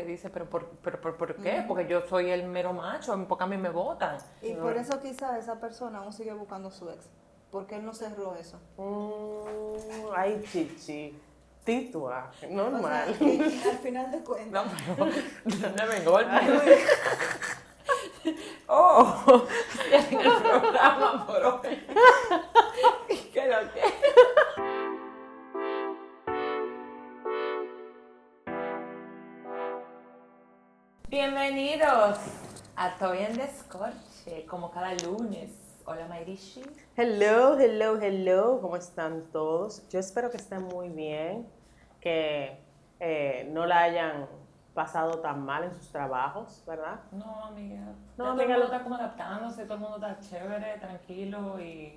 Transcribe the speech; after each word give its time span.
que 0.00 0.06
dice, 0.06 0.30
pero 0.30 0.48
¿por, 0.48 0.66
pero, 0.82 1.00
por, 1.00 1.16
por 1.16 1.34
qué? 1.36 1.64
Porque 1.66 1.86
yo 1.86 2.06
soy 2.06 2.30
el 2.30 2.44
mero 2.44 2.72
macho, 2.72 3.16
porque 3.28 3.44
a 3.44 3.46
mí 3.46 3.56
me 3.56 3.70
votan. 3.70 4.18
Y 4.42 4.54
por 4.54 4.76
eso 4.76 5.00
quizá 5.00 5.38
esa 5.38 5.60
persona 5.60 5.98
aún 5.98 6.12
sigue 6.12 6.32
buscando 6.32 6.68
a 6.68 6.70
su 6.70 6.88
ex. 6.90 7.08
Porque 7.50 7.76
él 7.76 7.84
no 7.84 7.92
cerró 7.92 8.36
eso. 8.36 8.58
Mm, 8.76 10.12
ay, 10.16 10.42
chichi. 10.50 11.18
Titua, 11.64 12.30
O 12.42 12.54
normal. 12.54 13.14
sea, 13.18 13.72
al 13.72 13.78
final 13.78 14.10
de 14.10 14.20
cuentas. 14.20 14.64
No, 14.64 14.70
pero 14.96 15.10
¿dónde 15.44 15.86
vengo? 15.86 16.18
oh, 18.68 19.46
el 19.92 20.42
programa 20.42 21.26
por 21.26 21.44
hoy. 21.44 21.86
Bienvenidos 31.10 32.20
a 32.76 32.94
Toy 32.94 33.18
en 33.18 33.36
Descorche, 33.36 34.46
como 34.46 34.70
cada 34.70 34.94
lunes. 34.94 35.50
Hola, 35.84 36.06
Mayrishi. 36.06 36.62
Hello, 36.96 37.58
hello, 37.58 38.00
hello. 38.00 38.60
¿Cómo 38.60 38.76
están 38.76 39.24
todos? 39.32 39.88
Yo 39.88 39.98
espero 39.98 40.30
que 40.30 40.36
estén 40.36 40.62
muy 40.62 40.88
bien, 40.88 41.48
que 42.00 42.60
eh, 43.00 43.50
no 43.52 43.66
la 43.66 43.80
hayan 43.80 44.28
pasado 44.72 45.18
tan 45.18 45.44
mal 45.44 45.64
en 45.64 45.74
sus 45.74 45.90
trabajos, 45.90 46.62
¿verdad? 46.64 47.00
No, 47.10 47.44
amiga. 47.46 47.80
No, 48.16 48.26
todo 48.26 48.28
amiga, 48.28 48.54
el 48.54 48.60
mundo 48.60 48.64
está 48.66 48.82
como 48.84 48.94
adaptándose, 48.94 49.64
todo 49.64 49.74
el 49.74 49.80
mundo 49.80 49.96
está 49.96 50.20
chévere, 50.20 50.78
tranquilo 50.78 51.60
y. 51.60 51.92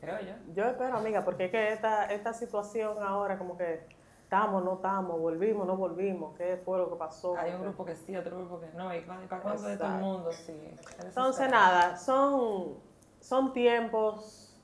Creo 0.00 0.20
yo. 0.20 0.34
Yo 0.54 0.66
espero, 0.66 0.98
amiga, 0.98 1.24
porque 1.24 1.46
es 1.46 1.50
que 1.50 1.72
esta, 1.72 2.04
esta 2.04 2.32
situación 2.32 2.96
ahora 3.02 3.36
como 3.38 3.56
que 3.56 3.88
estamos, 4.24 4.64
no 4.64 4.74
estamos, 4.74 5.20
volvimos, 5.20 5.66
no 5.66 5.76
volvimos, 5.76 6.36
¿qué 6.36 6.60
fue 6.64 6.78
lo 6.78 6.90
que 6.90 6.96
pasó? 6.96 7.36
Hay 7.36 7.52
un 7.52 7.62
grupo 7.62 7.84
que 7.84 7.94
sí, 7.94 8.16
otro 8.16 8.36
grupo 8.38 8.58
que 8.58 8.66
no, 8.76 8.94
y 8.94 9.00
para 9.02 9.40
cuando 9.40 9.62
de 9.62 9.76
todo 9.76 9.88
el 9.88 10.00
mundo, 10.00 10.32
sí. 10.32 10.74
Entonces, 11.04 11.50
nada, 11.50 11.96
son, 11.96 12.78
son 13.20 13.52
tiempos 13.52 14.58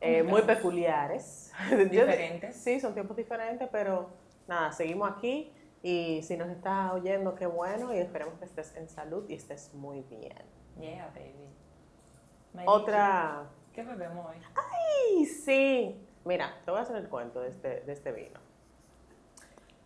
eh, 0.00 0.22
muy 0.22 0.42
peculiares. 0.42 1.52
Diferentes. 1.90 2.56
sí, 2.56 2.80
son 2.80 2.94
tiempos 2.94 3.16
diferentes, 3.16 3.68
pero 3.70 4.08
nada, 4.46 4.72
seguimos 4.72 5.10
aquí 5.10 5.52
y 5.82 6.22
si 6.22 6.36
nos 6.36 6.48
estás 6.48 6.92
oyendo, 6.92 7.34
qué 7.34 7.46
bueno 7.46 7.92
y 7.92 7.98
esperemos 7.98 8.38
que 8.38 8.44
estés 8.44 8.76
en 8.76 8.88
salud 8.88 9.28
y 9.28 9.34
estés 9.34 9.74
muy 9.74 10.02
bien. 10.02 10.44
Yeah, 10.78 11.10
baby. 11.14 11.48
Mayrishi, 12.54 12.72
Otra... 12.72 13.44
¿Qué 13.72 13.82
bebemos 13.82 14.26
hoy? 14.26 14.36
¡Ay, 14.54 15.26
sí! 15.26 16.02
Mira, 16.24 16.54
te 16.64 16.70
voy 16.70 16.80
a 16.80 16.82
hacer 16.82 16.96
el 16.96 17.08
cuento 17.08 17.40
de 17.40 17.48
este, 17.48 17.80
de 17.80 17.92
este 17.92 18.10
vino. 18.12 18.45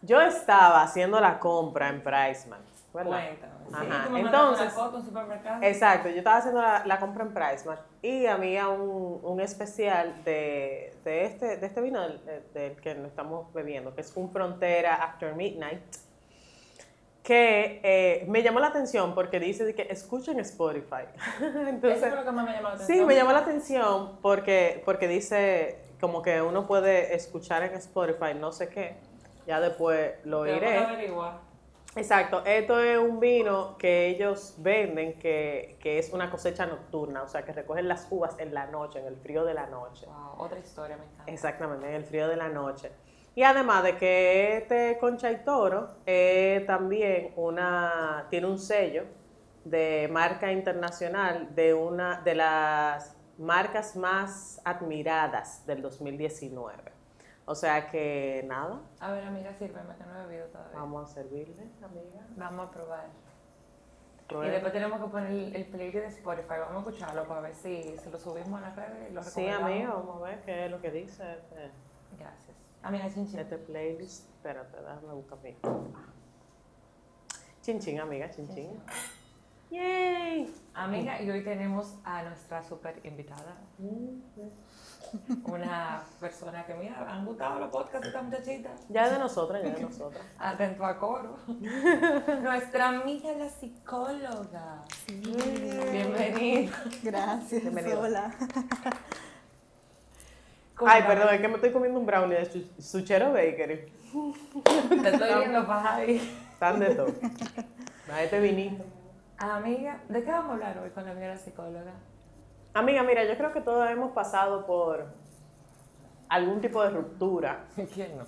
Yo 0.03 0.20
estaba 0.20 0.83
haciendo 0.83 1.20
la 1.20 1.39
compra 1.39 1.89
en 1.89 2.03
Priceman, 2.03 2.61
¿verdad? 2.95 3.11
Cuéntame. 3.11 3.51
Sí, 3.69 3.75
Ajá, 3.75 3.84
mandaste 4.11 4.19
entonces- 4.20 4.61
una 4.62 4.70
foto 4.84 4.97
en 4.98 5.05
supermercado. 5.05 5.62
Exacto, 5.62 6.09
yo 6.09 6.17
estaba 6.17 6.37
haciendo 6.39 6.61
la, 6.62 6.83
la 6.87 6.98
compra 6.98 7.25
en 7.25 7.33
Priceman 7.34 7.79
y 8.03 8.27
había 8.27 8.69
un, 8.69 9.21
un 9.23 9.41
especial 9.41 10.25
de, 10.25 10.93
de, 11.05 11.25
este, 11.27 11.56
de 11.59 11.67
este 11.67 11.81
vino 11.81 12.01
del, 12.03 12.25
del- 12.25 12.53
del 12.53 12.77
que 12.81 12.95
nos 12.97 13.06
estamos 13.09 13.53
bebiendo, 13.53 13.95
que 13.95 14.01
es 14.01 14.12
un 14.17 14.33
Frontera 14.33 14.97
After 14.97 15.34
Midnight, 15.34 15.83
que 17.23 17.81
eh, 17.84 18.25
me 18.28 18.43
llamó 18.43 18.59
la 18.61 18.69
atención 18.69 19.15
porque 19.15 19.39
dice 19.39 19.65
de 19.65 19.75
que 19.75 19.87
escuchen 19.91 20.41
Spotify. 20.41 21.05
Entonces, 21.69 21.98
Eso 21.98 22.06
fue 22.09 22.17
lo 22.17 22.25
que 22.25 22.33
más 22.33 22.45
me 22.47 22.53
llamó 22.55 22.69
la 22.71 22.75
atención. 22.75 22.98
Sí, 22.98 23.05
me 23.05 23.15
llamó 23.15 23.33
la 23.33 23.39
atención 23.39 24.19
porque, 24.23 24.83
porque 24.84 25.06
dice 25.06 25.78
como 26.01 26.23
que 26.23 26.41
uno 26.41 26.67
puede 26.67 27.15
escuchar 27.15 27.62
en 27.62 27.75
Spotify 27.75 28.33
no 28.34 28.53
sé 28.53 28.69
qué, 28.71 28.97
ya 29.51 29.61
después 29.61 30.12
lo 30.25 30.45
Te 30.45 30.56
iré. 30.56 30.79
Exacto, 31.97 32.45
esto 32.47 32.79
es 32.79 32.97
un 32.98 33.19
vino 33.19 33.77
que 33.77 34.06
ellos 34.06 34.55
venden 34.59 35.19
que, 35.19 35.77
que 35.81 35.98
es 35.98 36.12
una 36.12 36.31
cosecha 36.31 36.65
nocturna, 36.65 37.25
o 37.25 37.29
sea 37.29 37.45
que 37.45 37.53
recogen 37.53 37.89
las 37.89 38.06
uvas 38.11 38.37
en 38.39 38.55
la 38.55 38.67
noche, 38.67 39.01
en 39.01 39.06
el 39.06 39.17
frío 39.17 39.45
de 39.45 39.55
la 39.55 39.66
noche. 39.66 40.06
Wow, 40.06 40.44
otra 40.44 40.60
historia, 40.60 40.97
me 40.97 41.03
encanta. 41.03 41.33
Exactamente, 41.33 41.89
en 41.89 41.94
el 41.94 42.05
frío 42.05 42.28
de 42.28 42.37
la 42.37 42.49
noche. 42.49 42.93
Y 43.34 43.43
además 43.43 43.83
de 43.83 43.97
que 43.97 44.56
este 44.59 44.99
Concha 45.00 45.33
y 45.33 45.39
Toro 45.39 45.97
eh, 46.06 46.62
también 46.65 47.33
una, 47.34 48.27
tiene 48.31 48.47
un 48.47 48.60
sello 48.60 49.03
de 49.65 50.09
marca 50.12 50.53
internacional 50.53 51.53
de 51.56 51.75
una 51.75 52.21
de 52.21 52.37
las 52.37 53.16
marcas 53.37 53.97
más 53.97 54.60
admiradas 54.65 55.66
del 55.66 55.83
2019. 55.83 56.90
O 57.50 57.55
sea 57.56 57.88
que 57.91 58.44
nada, 58.47 58.81
A 59.00 59.11
ver, 59.11 59.25
amiga, 59.25 59.53
sírveme 59.55 59.97
que 59.97 60.05
no 60.05 60.21
he 60.21 60.27
bebido 60.27 60.47
todavía. 60.50 60.78
vamos 60.78 61.11
a 61.11 61.15
servirle, 61.15 61.69
amiga. 61.83 62.25
Vamos 62.37 62.69
a 62.69 62.71
probar. 62.71 63.06
Y 64.31 64.49
después 64.49 64.72
tenemos 64.72 65.00
que 65.00 65.06
poner 65.11 65.33
el, 65.33 65.56
el 65.56 65.66
playlist 65.66 65.97
de 65.97 66.06
Spotify. 66.06 66.55
Vamos 66.60 66.87
a 66.87 66.91
escucharlo 66.91 67.27
para 67.27 67.41
ver 67.41 67.55
si, 67.56 67.99
si 67.99 68.09
lo 68.09 68.19
subimos 68.21 68.56
a 68.62 68.66
las 68.69 68.77
redes 68.77 69.10
y 69.10 69.12
lo 69.12 69.22
Sí, 69.25 69.49
amigo, 69.49 69.93
vamos 69.94 70.22
a 70.22 70.27
ver 70.27 70.43
qué 70.43 70.66
es 70.66 70.71
lo 70.71 70.81
que 70.81 70.93
dice 70.93 71.33
este, 71.33 71.72
Gracias. 72.16 72.56
Amiga, 72.83 73.12
chin 73.12 73.27
chin. 73.27 73.41
este 73.41 73.59
playlist. 73.59 74.28
Espérate, 74.37 74.77
déjame 74.81 75.12
buscar 75.15 75.39
mi. 75.43 75.56
Chin 77.62 77.81
chin, 77.81 77.99
amiga, 77.99 78.31
chin 78.31 78.49
chin. 78.49 78.81
¡Yay! 79.70 80.53
Amiga, 80.75 81.20
y 81.22 81.31
hoy 81.31 81.44
tenemos 81.44 81.94
a 82.04 82.22
nuestra 82.25 82.62
super 82.62 82.98
invitada. 83.04 83.56
Una 85.44 86.03
persona 86.19 86.64
que, 86.66 86.75
mira, 86.75 87.06
han 87.08 87.25
gustado 87.25 87.60
los 87.60 87.70
podcasts 87.70 88.03
de 88.03 88.09
esta 88.09 88.22
muchachita. 88.22 88.70
Ya 88.88 89.09
de 89.10 89.19
nosotras, 89.19 89.62
ya 89.62 89.70
de 89.70 89.82
nosotras. 89.82 90.22
Atento 90.38 90.84
a 90.84 90.98
coro. 90.98 91.36
Nuestra 92.42 92.88
amiga 92.88 93.32
la 93.32 93.48
psicóloga. 93.48 94.84
Bienvenida. 95.06 96.72
Gracias. 97.03 97.62
Bienvenido. 97.62 98.00
Hola. 98.00 98.34
Ay, 100.86 101.03
perdón, 101.03 101.34
es 101.34 101.41
que 101.41 101.48
me 101.48 101.54
estoy 101.56 101.72
comiendo 101.72 102.00
un 102.00 102.06
brownie 102.06 102.38
de 102.38 102.47
su- 102.47 102.82
Suchero 102.82 103.32
Bakery. 103.32 103.92
Te 105.03 105.09
estoy 105.10 105.38
viendo 105.38 105.66
para 105.66 105.97
ahí. 105.97 106.16
Están 106.53 106.80
de 106.80 106.94
todo. 106.94 107.12
A 108.12 108.22
este 108.25 108.41
vinito. 108.41 108.84
Amiga, 109.41 110.01
¿de 110.09 110.23
qué 110.23 110.31
vamos 110.31 110.51
a 110.51 110.53
hablar 110.55 110.78
hoy 110.78 110.91
con 110.91 111.05
la 111.05 111.12
amiga 111.12 111.28
la 111.28 111.37
psicóloga? 111.39 111.93
Amiga, 112.75 113.03
mira, 113.03 113.25
yo 113.25 113.37
creo 113.37 113.53
que 113.53 113.62
todos 113.62 113.89
hemos 113.91 114.12
pasado 114.12 114.67
por 114.67 115.06
algún 116.28 116.61
tipo 116.61 116.83
de 116.84 116.91
ruptura 116.91 117.65
¿Quién 117.95 118.19
no? 118.19 118.25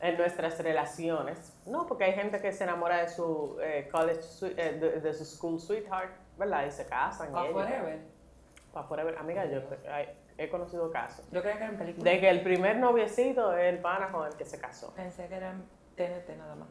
en 0.00 0.18
nuestras 0.18 0.58
relaciones. 0.58 1.56
No, 1.66 1.86
porque 1.86 2.04
hay 2.04 2.12
gente 2.14 2.40
que 2.40 2.52
se 2.52 2.64
enamora 2.64 2.98
de 2.98 3.08
su 3.08 3.56
eh, 3.62 3.88
college, 3.90 4.20
eh, 4.42 4.78
de, 4.78 5.00
de 5.00 5.14
su 5.14 5.24
school 5.24 5.60
sweetheart, 5.60 6.10
¿verdad? 6.36 6.66
Y 6.66 6.72
se 6.72 6.84
casan. 6.86 7.30
y 7.30 7.32
Pa' 7.32 7.44
ellos- 7.46 7.52
forever. 7.62 8.00
Pa' 8.72 8.82
forever. 8.82 9.16
Amiga, 9.18 9.44
yo 9.46 9.60
he 10.36 10.48
conocido 10.50 10.90
casos. 10.90 11.24
Yo 11.30 11.40
creía 11.40 11.56
que 11.58 11.62
era 11.64 11.72
en 11.72 11.78
película. 11.78 12.10
De 12.10 12.20
que 12.20 12.28
el 12.28 12.42
primer 12.42 12.76
noviecito 12.78 13.56
es 13.56 13.72
el 13.72 13.78
pana 13.80 14.08
con 14.10 14.26
el 14.26 14.34
que 14.34 14.44
se 14.44 14.58
casó. 14.60 14.92
Pensé 14.94 15.28
que 15.28 15.36
era 15.36 15.52
en 15.52 15.62
TNT 15.96 16.36
nada 16.36 16.56
más. 16.56 16.68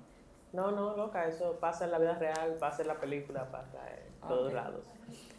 No, 0.54 0.72
no, 0.72 0.96
loca, 0.96 1.28
eso 1.28 1.58
pasa 1.60 1.86
en 1.86 1.92
la 1.92 1.98
vida 1.98 2.14
real, 2.16 2.56
pasa 2.60 2.84
en 2.84 2.88
la 2.88 2.96
película, 3.00 3.50
pasa 3.52 3.80
en 3.90 4.28
todos 4.28 4.54
lados. 4.54 4.86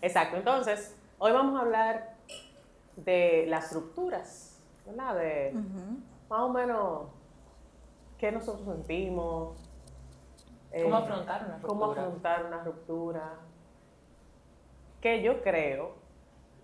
Exacto, 0.03 0.37
entonces, 0.37 0.97
hoy 1.19 1.31
vamos 1.33 1.57
a 1.59 1.63
hablar 1.63 2.15
de 2.97 3.47
las 3.49 3.73
rupturas, 3.73 4.61
¿verdad? 4.85 5.15
De 5.15 5.53
más 6.29 6.41
o 6.41 6.49
menos 6.49 7.03
qué 8.19 8.33
nosotros 8.33 8.67
sentimos. 8.67 9.71
eh, 10.73 10.83
¿Cómo 10.83 10.97
afrontar 10.97 11.45
una 11.47 11.61
Cómo 11.63 11.85
ruptura? 11.87 12.03
afrontar 12.07 12.45
una 12.47 12.65
ruptura. 12.65 13.33
Que 15.01 15.23
yo 15.23 15.43
creo 15.43 15.95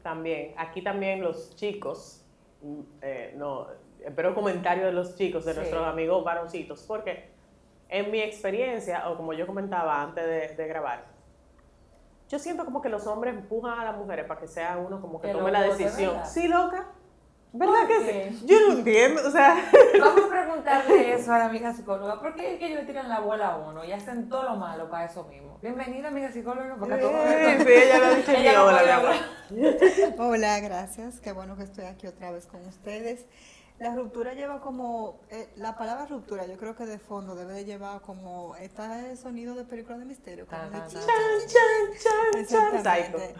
también, 0.02 0.54
aquí 0.56 0.82
también 0.82 1.22
los 1.22 1.54
chicos, 1.54 2.24
mm, 2.62 2.80
eh, 3.02 3.34
no, 3.36 3.68
espero 4.04 4.34
comentarios 4.34 4.86
de 4.86 4.92
los 4.92 5.14
chicos, 5.14 5.44
de 5.44 5.52
Sí. 5.52 5.58
nuestros 5.60 5.86
amigos 5.86 6.24
varoncitos, 6.24 6.82
porque 6.82 7.29
en 7.90 8.10
mi 8.10 8.20
experiencia, 8.20 9.08
o 9.08 9.16
como 9.16 9.32
yo 9.32 9.46
comentaba 9.46 10.00
antes 10.02 10.24
de, 10.24 10.54
de 10.56 10.68
grabar, 10.68 11.04
yo 12.28 12.38
siento 12.38 12.64
como 12.64 12.80
que 12.80 12.88
los 12.88 13.06
hombres 13.08 13.34
empujan 13.34 13.80
a 13.80 13.84
las 13.84 13.96
mujeres 13.96 14.24
para 14.26 14.40
que 14.40 14.46
sea 14.46 14.78
uno 14.78 15.00
como 15.00 15.20
que 15.20 15.28
tome 15.28 15.50
la 15.50 15.62
decisión. 15.62 16.12
¿verdad? 16.14 16.30
Sí, 16.30 16.46
loca. 16.46 16.86
¿Verdad 17.52 17.88
que 17.88 18.30
sí? 18.30 18.46
Yo 18.46 18.56
no 18.68 18.74
entiendo, 18.74 19.22
o 19.26 19.30
sea... 19.32 19.56
Vamos 20.00 20.24
a 20.26 20.28
preguntarle 20.28 21.14
eso 21.14 21.32
a 21.32 21.38
la 21.38 21.46
amiga 21.46 21.74
psicóloga. 21.74 22.20
¿Por 22.20 22.36
qué 22.36 22.52
es 22.52 22.58
que 22.60 22.66
ellos 22.66 22.80
le 22.82 22.86
tiran 22.86 23.08
la 23.08 23.18
bola 23.18 23.48
a 23.48 23.56
uno 23.56 23.84
y 23.84 23.90
hacen 23.90 24.28
todo 24.28 24.44
lo 24.44 24.54
malo 24.54 24.88
para 24.88 25.06
eso 25.06 25.24
mismo? 25.24 25.58
Bienvenida, 25.60 26.06
amiga 26.06 26.30
psicóloga, 26.30 26.76
porque 26.78 26.98
todo 26.98 27.10
Sí, 27.10 27.64
sí, 27.64 27.72
ella 27.72 27.98
lo 27.98 28.06
ha 28.06 28.10
dicho 28.10 28.30
Ella 28.36 28.64
hola, 28.64 28.82
mi 28.84 28.90
amor. 28.90 29.14
Hola, 30.18 30.60
gracias. 30.60 31.18
Qué 31.18 31.32
bueno 31.32 31.56
que 31.56 31.64
estoy 31.64 31.86
aquí 31.86 32.06
otra 32.06 32.30
vez 32.30 32.46
con 32.46 32.64
ustedes. 32.64 33.26
La 33.80 33.94
ruptura 33.94 34.34
lleva 34.34 34.60
como, 34.60 35.20
eh, 35.30 35.48
la 35.56 35.76
palabra 35.78 36.04
ruptura 36.04 36.46
yo 36.46 36.58
creo 36.58 36.76
que 36.76 36.84
de 36.84 36.98
fondo 36.98 37.34
debe 37.34 37.54
de 37.54 37.64
llevar 37.64 38.02
como, 38.02 38.54
está 38.56 39.08
el 39.08 39.16
sonido 39.16 39.54
de 39.54 39.64
película 39.64 39.96
de 39.96 40.04
misterio. 40.04 40.46
como 40.46 40.62
de. 40.64 40.70
Chan, 40.70 40.90
chan, 40.90 41.02
chan. 41.98 42.82
Entonces, 42.84 43.34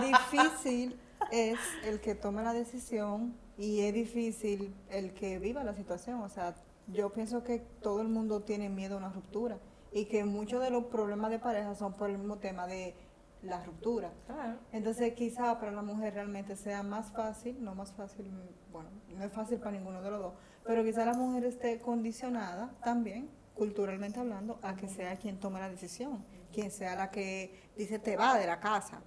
difícil 0.32 0.98
es 1.30 1.58
el 1.84 2.00
que 2.00 2.14
tome 2.14 2.42
la 2.42 2.54
decisión 2.54 3.36
y 3.58 3.80
es 3.80 3.92
difícil 3.92 4.74
el 4.88 5.12
que 5.12 5.38
viva 5.38 5.62
la 5.62 5.74
situación. 5.74 6.22
O 6.22 6.30
sea, 6.30 6.54
yo 6.86 7.10
pienso 7.12 7.44
que 7.44 7.58
todo 7.82 8.00
el 8.00 8.08
mundo 8.08 8.40
tiene 8.44 8.70
miedo 8.70 8.94
a 8.94 8.98
una 8.98 9.10
ruptura 9.10 9.58
y 9.92 10.06
que 10.06 10.24
muchos 10.24 10.62
de 10.62 10.70
los 10.70 10.84
problemas 10.84 11.30
de 11.30 11.38
pareja 11.38 11.74
son 11.74 11.92
por 11.92 12.08
el 12.08 12.16
mismo 12.16 12.38
tema 12.38 12.66
de 12.66 12.94
la 13.42 13.62
ruptura. 13.62 14.12
Claro. 14.26 14.58
Entonces 14.72 15.14
quizá 15.14 15.58
para 15.58 15.72
la 15.72 15.82
mujer 15.82 16.14
realmente 16.14 16.56
sea 16.56 16.82
más 16.82 17.12
fácil, 17.12 17.62
no 17.62 17.74
más 17.74 17.92
fácil, 17.92 18.30
bueno, 18.72 18.90
no 19.08 19.24
es 19.24 19.32
fácil 19.32 19.58
para 19.58 19.72
ninguno 19.72 20.02
de 20.02 20.10
los 20.10 20.20
dos, 20.20 20.34
pero 20.64 20.84
quizá 20.84 21.04
la 21.04 21.14
mujer 21.14 21.44
esté 21.44 21.78
condicionada 21.80 22.74
también, 22.82 23.30
culturalmente 23.54 24.20
hablando, 24.20 24.58
a 24.62 24.76
que 24.76 24.88
sea 24.88 25.16
quien 25.16 25.38
tome 25.38 25.60
la 25.60 25.68
decisión, 25.68 26.24
quien 26.52 26.70
sea 26.70 26.94
la 26.94 27.10
que 27.10 27.70
dice 27.76 27.98
te 27.98 28.16
va 28.16 28.38
de 28.38 28.46
la 28.46 28.60
casa. 28.60 29.00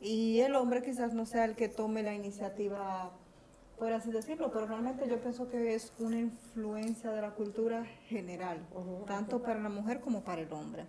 Y 0.00 0.40
el 0.40 0.54
hombre 0.54 0.82
quizás 0.82 1.14
no 1.14 1.24
sea 1.26 1.44
el 1.44 1.56
que 1.56 1.68
tome 1.68 2.02
la 2.02 2.14
iniciativa, 2.14 3.12
por 3.78 3.92
así 3.92 4.10
decirlo, 4.10 4.50
pero 4.52 4.66
realmente 4.66 5.08
yo 5.08 5.20
pienso 5.20 5.48
que 5.48 5.74
es 5.74 5.92
una 5.98 6.18
influencia 6.18 7.10
de 7.10 7.22
la 7.22 7.30
cultura 7.30 7.84
general, 8.06 8.66
tanto 9.06 9.42
para 9.42 9.60
la 9.60 9.68
mujer 9.68 10.00
como 10.00 10.22
para 10.22 10.42
el 10.42 10.52
hombre. 10.52 10.86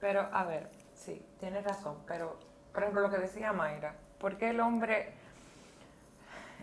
Pero, 0.00 0.28
a 0.32 0.44
ver, 0.44 0.70
sí, 0.94 1.24
tienes 1.38 1.64
razón, 1.64 1.98
pero, 2.06 2.38
por 2.72 2.82
ejemplo, 2.82 3.02
lo 3.02 3.10
que 3.10 3.18
decía 3.18 3.52
Mayra, 3.52 3.94
¿por 4.18 4.38
qué 4.38 4.50
el 4.50 4.60
hombre 4.60 5.12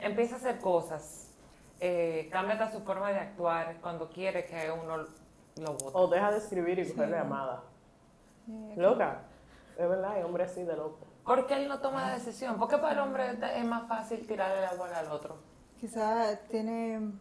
empieza 0.02 0.36
a 0.36 0.38
hacer 0.40 0.60
cosas, 0.60 1.32
eh, 1.80 2.28
cambia 2.32 2.54
hasta 2.54 2.72
su 2.72 2.84
forma 2.84 3.12
de 3.12 3.20
actuar 3.20 3.78
cuando 3.82 4.10
quiere 4.10 4.46
que 4.46 4.72
uno 4.72 4.98
lo 4.98 5.74
vote? 5.74 5.92
O 5.94 6.08
deja 6.08 6.32
de 6.32 6.38
escribir 6.38 6.80
y 6.80 6.90
cogerle 6.90 7.20
amada. 7.20 7.64
Eh, 8.50 8.74
Loca. 8.78 9.22
Es 9.78 9.88
verdad, 9.88 10.14
hay 10.14 10.24
hombre 10.24 10.44
así 10.44 10.64
de 10.64 10.76
loco. 10.76 11.06
¿Por 11.24 11.46
qué 11.46 11.56
él 11.56 11.68
no 11.68 11.80
toma 11.80 12.08
la 12.08 12.14
decisión? 12.16 12.58
¿Por 12.58 12.68
qué 12.68 12.78
para 12.78 12.94
el 12.94 13.00
hombre 13.00 13.38
es 13.56 13.66
más 13.66 13.88
fácil 13.88 14.26
tirarle 14.26 14.62
la 14.62 14.74
bola 14.74 14.98
al 15.00 15.12
otro? 15.12 15.38
Quizá 15.80 16.36
tiene, 16.50 17.12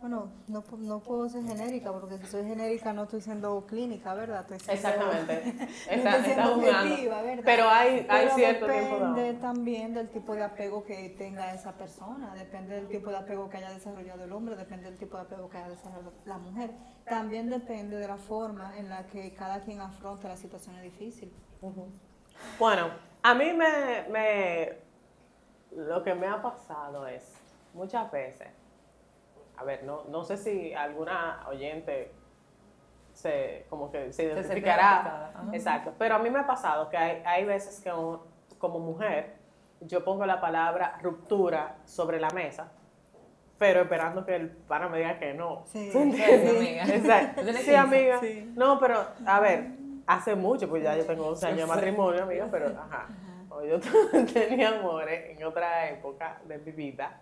bueno, 0.00 0.30
no, 0.48 0.62
no 0.78 1.00
puedo 1.00 1.28
ser 1.28 1.42
genérica, 1.44 1.92
porque 1.92 2.18
si 2.18 2.26
soy 2.26 2.44
genérica 2.44 2.92
no 2.92 3.04
estoy 3.04 3.20
siendo 3.22 3.64
clínica, 3.66 4.14
¿verdad? 4.14 4.40
Estoy 4.52 4.58
siendo- 4.60 4.88
Exactamente. 5.04 5.48
estoy 5.90 5.96
Está, 5.98 6.12
siendo 6.24 6.30
está 6.42 6.46
jugando. 6.54 6.90
objetiva, 6.92 7.22
¿verdad? 7.22 7.42
Pero 7.44 7.68
hay, 7.68 8.06
hay 8.08 8.24
Pero 8.26 8.34
cierto 8.36 8.66
tiempo 8.66 8.94
depende 8.98 9.32
también 9.34 9.94
del 9.94 10.08
tipo 10.10 10.34
de 10.34 10.44
apego 10.44 10.84
que 10.84 11.08
tenga 11.18 11.52
esa 11.54 11.72
persona, 11.72 12.34
depende 12.34 12.74
del 12.76 12.88
tipo 12.88 13.10
de 13.10 13.16
apego 13.16 13.48
que 13.48 13.56
haya 13.56 13.70
desarrollado 13.72 14.24
el 14.24 14.32
hombre, 14.32 14.54
depende 14.56 14.84
del 14.90 14.98
tipo 14.98 15.16
de 15.16 15.22
apego 15.24 15.48
que 15.48 15.56
haya 15.58 15.70
desarrollado 15.70 16.12
la 16.26 16.38
mujer. 16.38 16.70
También 17.06 17.48
depende 17.50 17.96
de 17.96 18.06
la 18.06 18.16
forma 18.18 18.76
en 18.78 18.88
la 18.90 19.06
que 19.06 19.32
cada 19.34 19.60
quien 19.62 19.80
afronta 19.80 20.28
la 20.28 20.36
situación 20.36 20.80
difícil. 20.82 21.32
Ujú. 21.62 21.88
Bueno, 22.58 22.90
a 23.22 23.34
mí 23.34 23.52
me, 23.54 24.04
me- 24.10 24.72
lo 25.74 26.02
que 26.02 26.14
me 26.14 26.26
ha 26.26 26.40
pasado 26.42 27.06
es 27.06 27.34
muchas 27.74 28.10
veces, 28.12 28.48
a 29.56 29.64
ver, 29.64 29.84
no, 29.84 30.04
no 30.08 30.24
sé 30.24 30.36
si 30.36 30.74
alguna 30.74 31.44
oyente 31.48 32.12
se 33.12 33.66
como 33.70 33.90
que 33.90 34.12
se 34.12 34.24
identificará, 34.24 35.30
ajá. 35.34 35.44
exacto, 35.52 35.92
pero 35.98 36.16
a 36.16 36.18
mí 36.18 36.28
me 36.30 36.40
ha 36.40 36.46
pasado 36.46 36.88
que 36.90 36.96
hay, 36.96 37.22
hay 37.24 37.44
veces 37.44 37.80
que 37.80 37.90
un- 37.92 38.20
como 38.58 38.78
mujer 38.78 39.36
yo 39.80 40.04
pongo 40.04 40.26
la 40.26 40.40
palabra 40.40 40.98
ruptura 41.02 41.76
sobre 41.84 42.20
la 42.20 42.28
mesa, 42.30 42.72
pero 43.58 43.82
esperando 43.82 44.24
que 44.26 44.36
el 44.36 44.50
pana 44.50 44.88
me 44.88 44.98
diga 44.98 45.18
que 45.18 45.32
no. 45.34 45.64
Sí. 45.66 45.90
Amiga. 45.94 46.84
Exacto. 46.94 47.42
Sí, 47.42 47.52
15. 47.52 47.76
amiga. 47.76 48.20
Sí. 48.20 48.52
No, 48.54 48.78
pero, 48.78 49.06
a 49.26 49.40
ver, 49.40 49.68
hace 50.06 50.34
mucho, 50.34 50.68
pues 50.68 50.82
ya 50.82 50.94
yo 50.96 51.04
tengo 51.06 51.28
11 51.28 51.46
años 51.46 51.60
de 51.60 51.66
matrimonio, 51.66 52.22
amiga, 52.22 52.48
pero, 52.50 52.66
ajá. 52.68 53.06
O 53.48 53.62
Yo 53.64 53.78
tenía 54.34 54.78
amores 54.78 55.30
en 55.38 55.44
otra 55.44 55.88
época 55.88 56.38
de 56.44 56.58
mi 56.58 56.72
vida. 56.72 57.18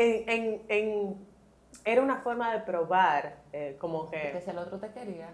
En, 0.00 0.28
en, 0.28 0.62
en- 0.68 1.26
era 1.84 2.02
una 2.02 2.18
forma 2.18 2.52
de 2.52 2.60
probar, 2.60 3.36
eh, 3.52 3.76
como 3.80 4.02
Porque 4.06 4.32
que, 4.32 4.40
si 4.40 4.50
el 4.50 4.58
otro 4.58 4.78
te 4.78 4.90
quería. 4.92 5.28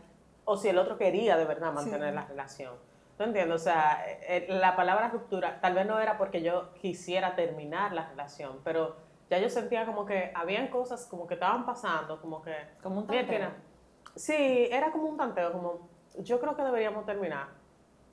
o 0.44 0.56
si 0.56 0.68
el 0.68 0.78
otro 0.78 0.96
quería 0.96 1.36
de 1.36 1.44
verdad 1.44 1.72
mantener 1.72 2.10
Sí. 2.10 2.14
la 2.14 2.24
relación. 2.24 2.74
¿Tú 3.18 3.24
entiendes? 3.24 3.54
O 3.60 3.62
sea, 3.64 4.04
eh, 4.22 4.46
la 4.48 4.74
palabra 4.74 5.08
ruptura 5.08 5.60
tal 5.60 5.74
vez 5.74 5.86
no 5.86 6.00
era 6.00 6.16
porque 6.18 6.42
yo 6.42 6.72
quisiera 6.74 7.36
terminar 7.36 7.92
la 7.92 8.08
relación, 8.08 8.60
pero 8.64 8.96
ya 9.30 9.38
yo 9.38 9.48
sentía 9.50 9.86
como 9.86 10.04
que 10.06 10.32
habían 10.34 10.68
cosas 10.68 11.06
como 11.06 11.26
que 11.26 11.34
estaban 11.34 11.64
pasando, 11.66 12.20
como 12.20 12.42
que... 12.42 12.54
Como 12.82 13.00
un 13.00 13.06
tanteo. 13.06 13.50
Sí, 14.16 14.68
era 14.70 14.90
como 14.92 15.04
un 15.08 15.16
tanteo, 15.16 15.52
como 15.52 15.88
yo 16.18 16.40
creo 16.40 16.56
que 16.56 16.62
deberíamos 16.62 17.04
terminar. 17.06 17.48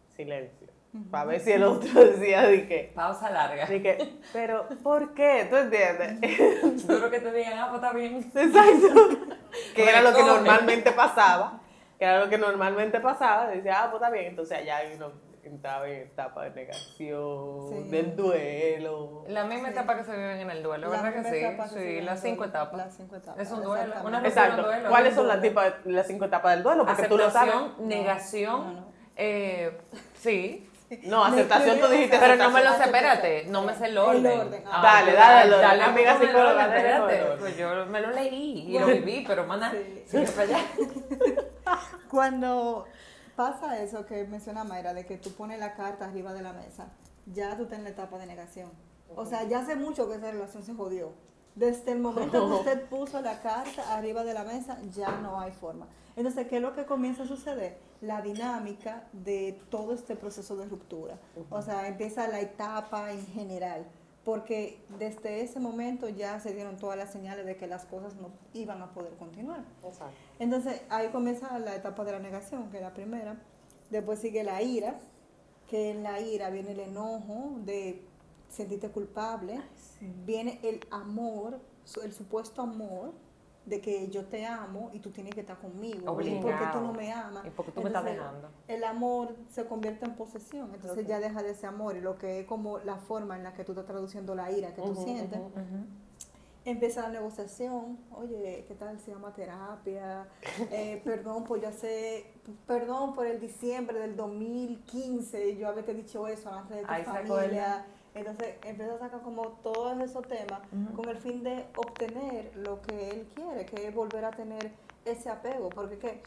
Silencio. 0.10 0.68
Para 1.10 1.26
ver 1.26 1.40
si 1.40 1.52
el 1.54 1.64
otro 1.64 1.90
decía 2.04 2.42
de 2.44 2.68
que, 2.68 2.92
Pausa 2.94 3.30
larga. 3.32 3.66
de 3.66 3.82
que, 3.82 4.20
pero 4.34 4.68
¿por 4.84 5.14
qué? 5.14 5.48
¿Tú 5.50 5.56
entiendes? 5.56 6.86
Duro 6.88 7.10
que 7.12 7.20
te 7.20 7.32
digan, 7.32 7.54
ah, 7.60 7.68
pues 7.70 7.82
está 7.82 7.94
bien. 7.94 8.32
Exacto. 8.36 9.10
que 9.76 9.84
era 9.90 10.02
lo 10.02 10.14
que 10.14 10.24
normalmente 10.24 10.92
pasaba. 10.92 11.62
Que 11.98 12.06
era 12.06 12.20
lo 12.20 12.30
que 12.30 12.38
normalmente 12.38 13.00
pasaba. 13.00 13.48
Decía, 13.48 13.84
ah, 13.84 13.92
pues 13.92 14.02
está 14.02 14.10
bien. 14.14 14.26
Entonces 14.26 14.58
allá 14.58 14.80
uno 14.96 15.12
entraba 15.44 15.88
en 15.88 16.02
etapa 16.02 16.44
de 16.44 16.52
negación, 16.52 17.84
Sí. 17.84 17.90
del 17.90 18.16
duelo. 18.16 19.24
La 19.28 19.44
misma 19.46 19.70
Sí. 19.70 19.74
etapa 19.74 19.98
que 19.98 20.04
se 20.04 20.12
viven 20.12 20.40
en 20.42 20.50
el 20.52 20.62
duelo, 20.62 20.90
La 20.90 21.02
¿verdad 21.02 21.12
que 21.24 21.32
misma 21.32 21.68
sí? 21.68 21.80
que 21.80 21.80
Sí, 22.00 22.02
las 22.02 22.22
cinco 22.22 22.44
etapas. 22.46 22.78
Las 22.78 22.96
cinco 22.98 23.16
etapas, 23.16 23.40
Es 23.40 23.52
un 23.52 23.64
duelo. 23.64 23.94
Una 24.04 24.20
Exacto. 24.28 24.58
un 24.58 24.64
duelo. 24.68 24.90
¿Cuáles 24.90 25.16
son 25.16 25.28
las, 25.28 26.08
cinco 26.08 26.26
etapas 26.26 26.54
del 26.56 26.64
duelo? 26.64 26.86
Porque 26.86 27.08
tú 27.08 27.18
lo 27.18 27.30
sabes. 27.30 27.54
Negación, 27.80 28.74
No, 28.76 28.82
no. 28.82 28.88
eh, 29.16 29.78
sí. 30.16 30.68
No, 31.04 31.24
aceptación 31.26 31.80
tú 31.80 31.88
dijiste. 31.88 32.18
Pero 32.20 32.36
no 32.36 32.52
me 32.52 32.64
lo 32.64 32.74
sé, 32.74 32.84
espérate, 32.84 33.46
no 33.46 33.62
me 33.64 33.74
sé 33.76 33.86
el 33.88 33.98
orden. 33.98 34.26
El 34.26 34.40
orden, 34.42 34.64
ah. 34.70 34.82
Dale, 34.84 35.14
dale. 35.14 35.58
Dale, 35.58 35.84
Amiga 35.84 36.20
psicóloga, 36.20 36.76
espérate. 36.76 37.38
Pues 37.40 37.58
yo 37.58 37.86
me 37.86 38.02
lo 38.02 38.12
leí 38.12 38.66
y 38.76 38.80
lo 38.80 38.88
viví, 38.88 39.24
pero 39.26 39.46
mana, 39.46 39.72
Sí. 39.72 40.04
sigue 40.06 40.28
para 40.28 40.44
allá. 40.44 40.60
Cuando 42.10 42.86
pasa 43.36 43.82
eso 43.82 44.06
que 44.06 44.26
menciona 44.26 44.64
Mayra, 44.64 44.94
de 44.94 45.06
que 45.06 45.18
tú 45.18 45.32
pones 45.34 45.60
la 45.60 45.74
carta 45.76 46.06
arriba 46.06 46.34
de 46.34 46.42
la 46.42 46.54
mesa, 46.54 46.88
ya 47.26 47.56
tú 47.58 47.64
estás 47.64 47.78
en 47.80 47.86
la 47.86 47.92
etapa 47.92 48.18
de 48.18 48.26
negación. 48.26 48.72
O 49.16 49.26
sea, 49.26 49.44
ya 49.44 49.60
hace 49.60 49.76
mucho 49.76 50.10
que 50.10 50.16
esa 50.16 50.32
relación 50.32 50.64
se 50.64 50.74
jodió. 50.74 51.14
Desde 51.56 51.92
el 51.92 52.00
momento 52.00 52.48
que 52.48 52.54
usted 52.54 52.82
puso 52.90 53.22
la 53.22 53.42
carta 53.42 53.96
arriba 53.96 54.24
de 54.24 54.34
la 54.34 54.44
mesa, 54.44 54.78
ya 54.94 55.10
no 55.22 55.40
hay 55.40 55.52
forma. 55.52 55.88
Entonces, 56.16 56.48
¿qué 56.48 56.58
es 56.58 56.62
lo 56.62 56.74
que 56.74 56.86
comienza 56.86 57.24
a 57.24 57.28
suceder? 57.28 57.78
La 58.02 58.22
dinámica 58.22 59.08
de 59.14 59.60
todo 59.70 59.94
este 59.94 60.16
proceso 60.16 60.56
de 60.56 60.66
ruptura. 60.66 61.20
O 61.50 61.62
sea, 61.62 61.88
empieza 61.88 62.28
la 62.28 62.42
etapa 62.42 63.12
en 63.12 63.26
general. 63.28 63.86
Porque 64.26 64.80
desde 65.00 65.42
ese 65.42 65.60
momento 65.60 66.08
ya 66.08 66.40
se 66.40 66.54
dieron 66.54 66.78
todas 66.78 66.98
las 66.98 67.12
señales 67.12 67.46
de 67.46 67.58
que 67.58 67.66
las 67.66 67.86
cosas 67.86 68.16
no 68.16 68.30
iban 68.54 68.82
a 68.82 68.94
poder 68.94 69.14
continuar. 69.16 69.64
Exacto. 69.84 70.14
Entonces 70.38 70.82
ahí 70.90 71.10
comienza 71.10 71.58
la 71.58 71.76
etapa 71.76 72.04
de 72.04 72.12
la 72.12 72.20
negación, 72.20 72.70
que 72.70 72.78
es 72.78 72.84
la 72.84 72.94
primera. 72.94 73.42
Después 73.90 74.20
sigue 74.20 74.44
la 74.44 74.62
ira, 74.62 75.00
que 75.68 75.90
en 75.90 76.04
la 76.04 76.20
ira 76.20 76.52
viene 76.52 76.72
el 76.72 76.82
enojo 76.82 77.56
de 77.66 78.06
sentirte 78.48 78.90
culpable. 78.90 79.60
Viene 80.26 80.60
el 80.64 80.82
amor, 80.92 81.60
el 82.04 82.14
supuesto 82.14 82.62
amor 82.62 83.14
de 83.66 83.80
que 83.80 84.10
yo 84.10 84.26
te 84.26 84.46
amo 84.46 84.90
y 84.94 85.00
tú 85.00 85.12
tienes 85.12 85.34
que 85.34 85.42
estar 85.42 85.60
conmigo. 85.60 86.12
Obligado. 86.12 86.42
Porque 86.42 86.66
tú 86.74 86.82
no 86.82 86.94
me 86.94 87.12
amas. 87.12 87.46
Y 87.46 87.50
porque 87.52 87.72
tú 87.72 87.82
me 87.82 87.90
estás 87.90 88.06
dejando. 88.06 88.50
El 88.68 88.84
amor 88.84 89.36
se 89.50 89.66
convierte 89.66 90.06
en 90.06 90.16
posesión, 90.16 90.74
entonces 90.74 91.06
ya 91.08 91.20
deja 91.20 91.44
de 91.44 91.54
ser 91.54 91.70
amor 91.70 91.96
y 91.96 92.02
lo 92.02 92.18
que 92.18 92.42
es 92.42 92.48
como 92.48 92.80
la 92.80 92.98
forma 92.98 93.38
en 93.38 93.44
la 93.44 93.54
que 93.54 93.64
tú 93.64 93.74
estás 93.74 93.86
traduciendo 93.86 94.36
la 94.36 94.52
ira 94.52 94.74
que 94.74 94.82
tú 94.82 94.96
sientes. 94.96 95.40
Empieza 96.64 97.02
la 97.02 97.10
negociación, 97.10 97.98
oye, 98.12 98.66
¿qué 98.68 98.76
tal 98.76 99.00
se 99.00 99.12
llama 99.12 99.34
terapia? 99.34 100.28
Eh, 100.72 101.02
perdón 101.04 101.44
por 101.44 101.60
yo 101.60 101.68
hacer, 101.68 102.24
perdón 102.68 103.16
por 103.16 103.26
el 103.26 103.40
diciembre 103.40 104.00
del 104.00 104.16
2015, 104.16 105.58
yo 105.58 105.68
haberte 105.68 105.96
dicho 105.96 106.28
eso 106.28 106.52
antes 106.54 106.78
de 106.78 106.84
tu 106.84 106.92
Ahí 106.92 107.04
familia. 107.04 107.86
Entonces 108.14 108.56
empieza 108.66 108.96
a 108.96 109.00
sacar 109.00 109.22
como 109.22 109.44
todos 109.64 110.00
esos 110.02 110.28
temas 110.28 110.60
con 110.96 111.08
el 111.08 111.18
fin 111.18 111.44
de 111.44 111.66
obtener 111.78 112.52
lo 112.56 112.82
que 112.82 113.10
él 113.10 113.28
quiere, 113.34 113.66
que 113.66 113.88
es 113.88 113.96
volver 113.96 114.26
a 114.26 114.32
tener 114.32 114.72
ese 115.06 115.30
apego, 115.30 115.70
porque 115.70 115.98
que 115.98 116.22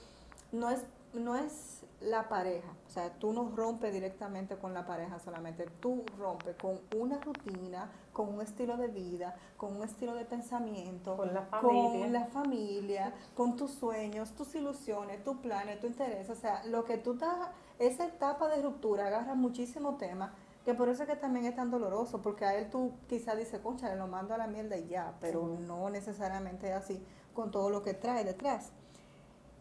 no 0.52 0.70
es, 0.70 0.84
no 1.12 1.36
es 1.36 1.82
la 2.00 2.28
pareja, 2.28 2.68
o 2.86 2.90
sea, 2.90 3.10
tú 3.18 3.32
no 3.32 3.50
rompes 3.56 3.92
directamente 3.92 4.56
con 4.56 4.74
la 4.74 4.84
pareja 4.84 5.18
solamente, 5.18 5.66
tú 5.80 6.04
rompes 6.18 6.54
con 6.56 6.80
una 6.96 7.18
rutina, 7.18 7.90
con 8.12 8.34
un 8.34 8.42
estilo 8.42 8.76
de 8.76 8.88
vida, 8.88 9.36
con 9.56 9.76
un 9.76 9.82
estilo 9.82 10.14
de 10.14 10.24
pensamiento, 10.24 11.16
Con 11.16 11.32
la 11.32 11.42
familia. 11.42 12.00
con 12.00 12.12
la 12.12 12.26
familia, 12.26 13.14
con 13.34 13.56
tus 13.56 13.70
sueños, 13.72 14.32
tus 14.32 14.54
ilusiones, 14.54 15.24
tus 15.24 15.36
planes, 15.38 15.80
tu 15.80 15.86
interés, 15.86 16.28
o 16.28 16.34
sea, 16.34 16.62
lo 16.64 16.84
que 16.84 16.98
tú 16.98 17.14
estás, 17.14 17.48
esa 17.78 18.04
etapa 18.06 18.48
de 18.48 18.60
ruptura 18.60 19.06
agarra 19.06 19.34
muchísimos 19.34 19.96
temas, 19.96 20.30
que 20.64 20.74
por 20.74 20.88
eso 20.88 21.02
es 21.02 21.08
que 21.08 21.16
también 21.16 21.44
es 21.44 21.54
tan 21.54 21.70
doloroso, 21.70 22.22
porque 22.22 22.44
a 22.44 22.56
él 22.56 22.70
tú 22.70 22.92
quizás 23.08 23.36
dices, 23.36 23.60
concha, 23.60 23.90
le 23.90 23.96
lo 23.96 24.06
mando 24.06 24.34
a 24.34 24.38
la 24.38 24.46
mierda 24.46 24.76
y 24.76 24.88
ya, 24.88 25.14
pero 25.20 25.46
no 25.46 25.90
necesariamente 25.90 26.68
es 26.70 26.74
así 26.74 27.02
con 27.34 27.50
todo 27.50 27.68
lo 27.70 27.82
que 27.82 27.92
trae 27.92 28.24
detrás. 28.24 28.70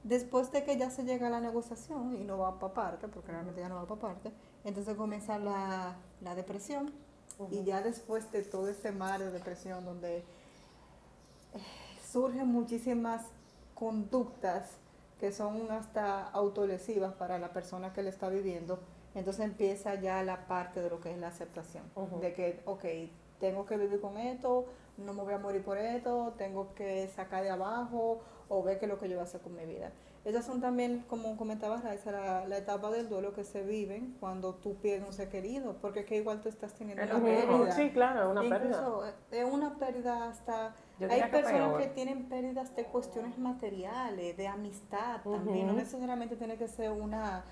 Después 0.03 0.51
de 0.51 0.63
que 0.63 0.77
ya 0.77 0.89
se 0.89 1.03
llega 1.03 1.27
a 1.27 1.29
la 1.29 1.39
negociación 1.39 2.15
y 2.15 2.23
no 2.23 2.37
va 2.37 2.59
para 2.59 2.73
parte, 2.73 3.07
porque 3.07 3.31
realmente 3.31 3.61
ya 3.61 3.69
no 3.69 3.75
va 3.75 3.85
para 3.85 4.01
parte, 4.01 4.31
entonces 4.63 4.95
comienza 4.95 5.37
la, 5.39 5.97
la 6.21 6.35
depresión 6.35 6.93
y 7.51 7.63
ya 7.63 7.81
después 7.81 8.31
de 8.31 8.43
todo 8.43 8.69
ese 8.69 8.91
mar 8.91 9.19
de 9.19 9.31
depresión 9.31 9.83
donde 9.85 10.23
surgen 12.11 12.47
muchísimas 12.47 13.25
conductas 13.73 14.69
que 15.19 15.31
son 15.31 15.71
hasta 15.71 16.29
autolesivas 16.29 17.13
para 17.13 17.39
la 17.39 17.51
persona 17.53 17.93
que 17.93 18.03
le 18.03 18.09
está 18.09 18.29
viviendo. 18.29 18.79
Entonces 19.15 19.45
empieza 19.45 19.95
ya 19.95 20.23
la 20.23 20.47
parte 20.47 20.81
de 20.81 20.89
lo 20.89 20.99
que 20.99 21.11
es 21.11 21.17
la 21.17 21.27
aceptación, 21.27 21.83
Ujú. 21.95 22.19
de 22.19 22.33
que, 22.33 22.61
ok, 22.65 22.85
tengo 23.39 23.65
que 23.65 23.77
vivir 23.77 23.99
con 24.01 24.17
esto, 24.17 24.65
no 24.97 25.13
me 25.13 25.23
voy 25.23 25.33
a 25.33 25.37
morir 25.39 25.63
por 25.63 25.77
esto, 25.77 26.33
tengo 26.37 26.73
que 26.73 27.07
sacar 27.09 27.43
de 27.43 27.49
abajo 27.49 28.21
o 28.49 28.63
ver 28.63 28.79
qué 28.79 28.85
es 28.85 28.91
lo 28.91 28.99
que 28.99 29.07
yo 29.09 29.15
voy 29.15 29.21
a 29.21 29.23
hacer 29.23 29.41
con 29.41 29.55
mi 29.55 29.65
vida. 29.65 29.91
Esas 30.25 30.45
son 30.45 30.61
también, 30.61 31.03
como 31.09 31.35
comentaba 31.35 31.81
Raiza, 31.81 32.11
la, 32.11 32.47
la 32.47 32.57
etapa 32.57 32.89
del 32.91 33.09
duelo 33.09 33.33
que 33.33 33.43
se 33.43 33.61
viven 33.61 34.15
cuando 34.21 34.55
tú 34.55 34.77
pierdes 34.77 35.05
un 35.05 35.13
ser 35.13 35.27
querido, 35.27 35.75
porque 35.81 36.01
es 36.01 36.05
que 36.05 36.15
igual 36.15 36.39
tú 36.39 36.47
estás 36.47 36.73
teniendo 36.73 37.03
una 37.03 37.21
pérdida. 37.21 37.71
Sí, 37.71 37.91
claro, 37.91 38.21
es 38.23 38.27
una 38.29 38.41
pérdida. 38.41 38.77
Incluso 38.77 39.05
eh, 39.05 39.13
es 39.31 39.45
una 39.45 39.75
pérdida 39.77 40.29
hasta... 40.29 40.75
Hay 41.09 41.23
personas 41.29 41.69
peor. 41.69 41.77
que 41.81 41.87
tienen 41.87 42.29
pérdidas 42.29 42.73
de 42.73 42.85
cuestiones 42.85 43.37
materiales, 43.37 44.37
de 44.37 44.47
amistad 44.47 45.21
también, 45.23 45.67
no 45.67 45.73
Ujú. 45.73 45.81
necesariamente 45.81 46.35
tiene 46.37 46.55
que 46.57 46.67
ser 46.69 46.91
una... 46.91 47.43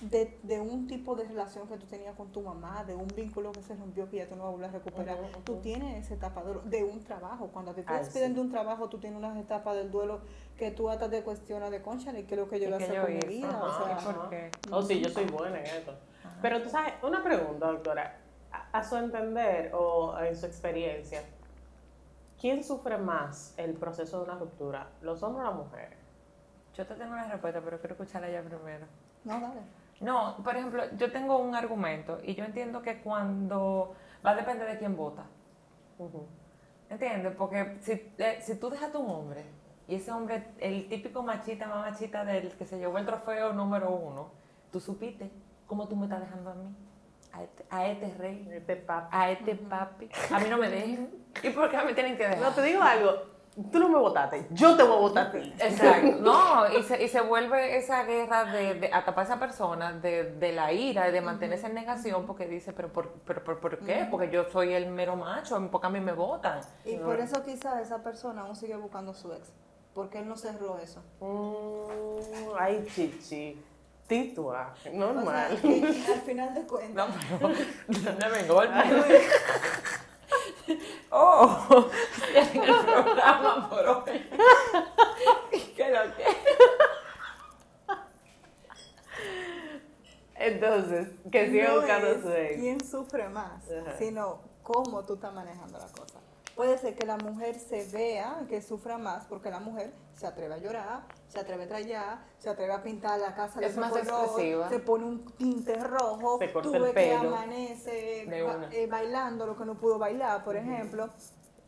De, 0.00 0.38
de 0.44 0.60
un 0.60 0.86
tipo 0.86 1.16
de 1.16 1.24
relación 1.24 1.66
que 1.66 1.76
tú 1.76 1.86
tenías 1.86 2.14
con 2.14 2.30
tu 2.30 2.40
mamá, 2.40 2.84
de 2.84 2.94
un 2.94 3.08
vínculo 3.16 3.52
que 3.52 3.62
se 3.62 3.74
rompió 3.74 4.08
que 4.08 4.18
ya 4.18 4.28
tú 4.28 4.36
no 4.36 4.44
vas 4.44 4.48
a 4.48 4.52
volver 4.52 4.68
a 4.70 4.72
recuperar. 4.72 5.18
Ujú, 5.18 5.42
Tú 5.44 5.52
ujú. 5.54 5.62
tienes 5.62 6.04
esa 6.04 6.14
etapa 6.14 6.44
de, 6.44 6.54
de 6.78 6.84
un 6.84 7.02
trabajo. 7.02 7.48
Cuando 7.48 7.74
te 7.74 7.82
despiden 7.82 8.28
sí. 8.28 8.34
de 8.34 8.40
un 8.40 8.50
trabajo, 8.50 8.88
tú 8.88 8.98
tienes 8.98 9.18
unas 9.18 9.36
etapas 9.36 9.74
del 9.74 9.90
duelo 9.90 10.20
que 10.56 10.70
tú 10.70 10.88
hasta 10.88 11.10
te 11.10 11.22
cuestionas 11.24 11.72
de 11.72 11.82
concha, 11.82 12.12
¿qué 12.12 12.20
es 12.20 12.36
lo 12.38 12.48
que 12.48 12.60
yo 12.60 12.66
¿Y 12.66 12.70
voy 12.70 12.74
a 12.74 12.78
qué 12.78 12.84
hacer 12.84 12.96
yo 12.96 13.02
con 13.02 13.14
mi 13.14 13.26
vida? 13.26 13.60
O 13.64 13.70
sea, 13.72 13.98
¿Y 14.00 14.04
por 14.04 14.30
qué? 14.30 14.50
Oh, 14.72 14.82
sí, 14.82 15.00
yo 15.00 15.08
soy 15.08 15.24
buena 15.26 15.58
en 15.58 15.66
esto. 15.66 15.94
Pero 16.42 16.62
tú 16.62 16.68
sabes, 16.68 16.94
una 17.02 17.22
pregunta, 17.24 17.66
doctora. 17.66 18.20
A, 18.52 18.78
a 18.78 18.84
su 18.84 18.96
entender 18.96 19.72
o 19.74 20.16
en 20.20 20.36
su 20.36 20.46
experiencia, 20.46 21.22
¿quién 22.40 22.62
sufre 22.64 22.98
más 22.98 23.54
el 23.56 23.74
proceso 23.74 24.18
de 24.18 24.24
una 24.24 24.38
ruptura? 24.38 24.88
¿Los 25.02 25.22
hombres 25.22 25.44
o 25.46 25.50
las 25.50 25.58
mujeres? 25.58 25.98
Yo 26.74 26.86
te 26.86 26.94
tengo 26.94 27.12
una 27.12 27.28
respuesta, 27.28 27.60
pero 27.64 27.78
quiero 27.80 27.94
escucharla 27.94 28.30
ya 28.30 28.42
primero. 28.42 28.86
no, 29.24 29.40
dale. 29.40 29.60
No, 30.00 30.36
por 30.44 30.56
ejemplo, 30.56 30.82
yo 30.96 31.10
tengo 31.10 31.38
un 31.38 31.54
argumento 31.54 32.20
y 32.22 32.34
yo 32.34 32.44
entiendo 32.44 32.82
que 32.82 33.00
cuando 33.00 33.94
va 34.24 34.30
a 34.30 34.34
depender 34.36 34.68
de 34.68 34.78
quién 34.78 34.96
vota. 34.96 35.24
Ujú. 35.98 36.26
¿Entiendes? 36.88 37.34
Porque 37.36 37.78
si, 37.80 37.92
eh, 38.18 38.38
si 38.40 38.54
tú 38.58 38.70
dejas 38.70 38.94
a 38.94 38.98
un 38.98 39.10
hombre 39.10 39.44
y 39.88 39.96
ese 39.96 40.12
hombre, 40.12 40.48
el 40.60 40.88
típico 40.88 41.22
machita, 41.22 41.66
más 41.66 41.90
machita 41.90 42.24
del 42.24 42.52
que 42.52 42.64
se 42.64 42.78
llevó 42.78 42.98
el 42.98 43.06
trofeo 43.06 43.52
número 43.52 43.90
uno, 43.90 44.30
tú 44.70 44.80
supiste 44.80 45.30
cómo 45.66 45.88
tú 45.88 45.96
me 45.96 46.04
estás 46.06 46.20
dejando 46.20 46.50
a 46.50 46.54
mí, 46.54 46.74
a 47.32 47.42
este, 47.42 47.64
a 47.68 47.86
este 47.88 48.14
rey, 48.14 48.48
Este 48.52 48.76
papi. 48.76 49.08
a 49.16 49.30
este 49.30 49.54
papi. 49.56 50.08
A 50.32 50.38
mí 50.38 50.48
no 50.48 50.56
me 50.58 50.70
dejen. 50.70 51.10
¿Y 51.42 51.50
por 51.50 51.68
qué 51.70 51.76
me 51.84 51.92
tienen 51.94 52.16
que 52.16 52.22
dejar? 52.24 52.38
No, 52.40 52.52
te 52.52 52.62
digo 52.62 52.82
algo. 52.82 53.37
Tú 53.72 53.80
no 53.80 53.88
me 53.88 53.98
votaste, 53.98 54.46
yo 54.50 54.76
te 54.76 54.84
voy 54.84 54.96
a 54.96 55.00
votar 55.00 55.26
a 55.26 55.30
ti. 55.32 55.52
Exacto. 55.58 56.18
No, 56.20 56.68
y 56.78 56.82
se, 56.84 57.02
y 57.02 57.08
se 57.08 57.20
vuelve 57.20 57.76
esa 57.76 58.04
guerra 58.04 58.44
de, 58.44 58.74
de 58.74 58.86
atrapar 58.92 59.24
a 59.24 59.28
esa 59.28 59.38
persona, 59.40 59.92
de, 59.92 60.32
de 60.34 60.52
la 60.52 60.72
ira, 60.72 61.08
y 61.08 61.12
de 61.12 61.20
mantenerse 61.20 61.66
en 61.66 61.74
negación, 61.74 62.24
porque 62.24 62.46
dice, 62.46 62.72
pero 62.72 62.92
por, 62.92 63.08
pero, 63.26 63.42
por, 63.42 63.58
¿por 63.58 63.78
qué? 63.78 64.06
Porque 64.10 64.30
yo 64.30 64.44
soy 64.50 64.72
el 64.74 64.86
mero 64.90 65.16
macho, 65.16 65.60
porque 65.72 65.86
a 65.88 65.90
mí 65.90 65.98
me 66.00 66.12
votan. 66.12 66.60
Y 66.84 66.96
por 66.96 67.18
eso 67.18 67.44
quizás 67.44 67.80
esa 67.80 68.02
persona 68.02 68.42
aún 68.42 68.54
sigue 68.54 68.76
buscando 68.76 69.10
a 69.10 69.14
su 69.14 69.32
ex, 69.32 69.52
porque 69.92 70.18
él 70.20 70.28
no 70.28 70.36
cerró 70.36 70.78
eso. 70.78 71.02
Mm, 71.20 72.54
ay, 72.58 72.86
chichi. 72.94 73.60
Titua, 74.06 74.72
O 74.72 74.76
sea, 74.82 74.92
normal. 74.92 75.50
al 75.52 75.58
final 76.24 76.54
de 76.54 76.62
cuentas, 76.62 77.08
No, 77.08 77.14
pero 77.40 77.54
¿dónde 77.88 78.26
me 78.30 78.42
golpe? 78.48 79.20
oh, 81.10 81.90
en 82.34 82.62
el 82.62 82.76
programa 82.84 83.70
por 83.70 83.88
hoy. 83.88 84.28
¿Qué 85.76 85.90
lo 85.90 86.16
que? 86.16 86.24
Entonces, 90.36 91.08
que 91.32 91.50
siga 91.50 91.68
no 91.68 91.76
buscando 91.80 92.22
su 92.22 92.32
ex. 92.32 92.60
quién 92.60 92.84
sufre 92.84 93.28
más, 93.28 93.62
Ajá. 93.70 93.96
sino 93.98 94.40
cómo 94.62 95.04
tú 95.04 95.14
estás 95.14 95.32
manejando 95.34 95.78
la 95.78 95.88
cosa. 95.88 96.20
Puede 96.58 96.76
ser 96.76 96.96
que 96.96 97.06
la 97.06 97.16
mujer 97.18 97.54
se 97.56 97.86
vea 97.92 98.44
que 98.48 98.60
sufra 98.60 98.98
más 98.98 99.26
porque 99.26 99.48
la 99.48 99.60
mujer 99.60 99.94
se 100.12 100.26
atreve 100.26 100.54
a 100.54 100.58
llorar, 100.58 101.04
se 101.28 101.38
atreve 101.38 101.62
a 101.62 101.68
trallar, 101.68 102.18
se 102.38 102.50
atreve 102.50 102.72
a 102.72 102.82
pintar 102.82 103.20
la 103.20 103.32
casa 103.36 103.60
de 103.60 103.66
Es 103.66 103.76
más 103.76 103.92
color, 103.92 104.24
expresiva. 104.24 104.68
se 104.68 104.80
pone 104.80 105.04
un 105.04 105.24
tinte 105.36 105.74
rojo, 105.76 106.38
Se 106.40 106.52
corta 106.52 106.68
tú 106.68 106.74
el 106.74 106.82
ves 106.82 106.94
que 106.94 107.14
amanece 107.14 108.26
ba- 108.44 108.68
eh, 108.72 108.88
bailando 108.88 109.46
lo 109.46 109.56
que 109.56 109.64
no 109.64 109.76
pudo 109.78 110.00
bailar, 110.00 110.42
por 110.42 110.56
ejemplo, 110.56 111.08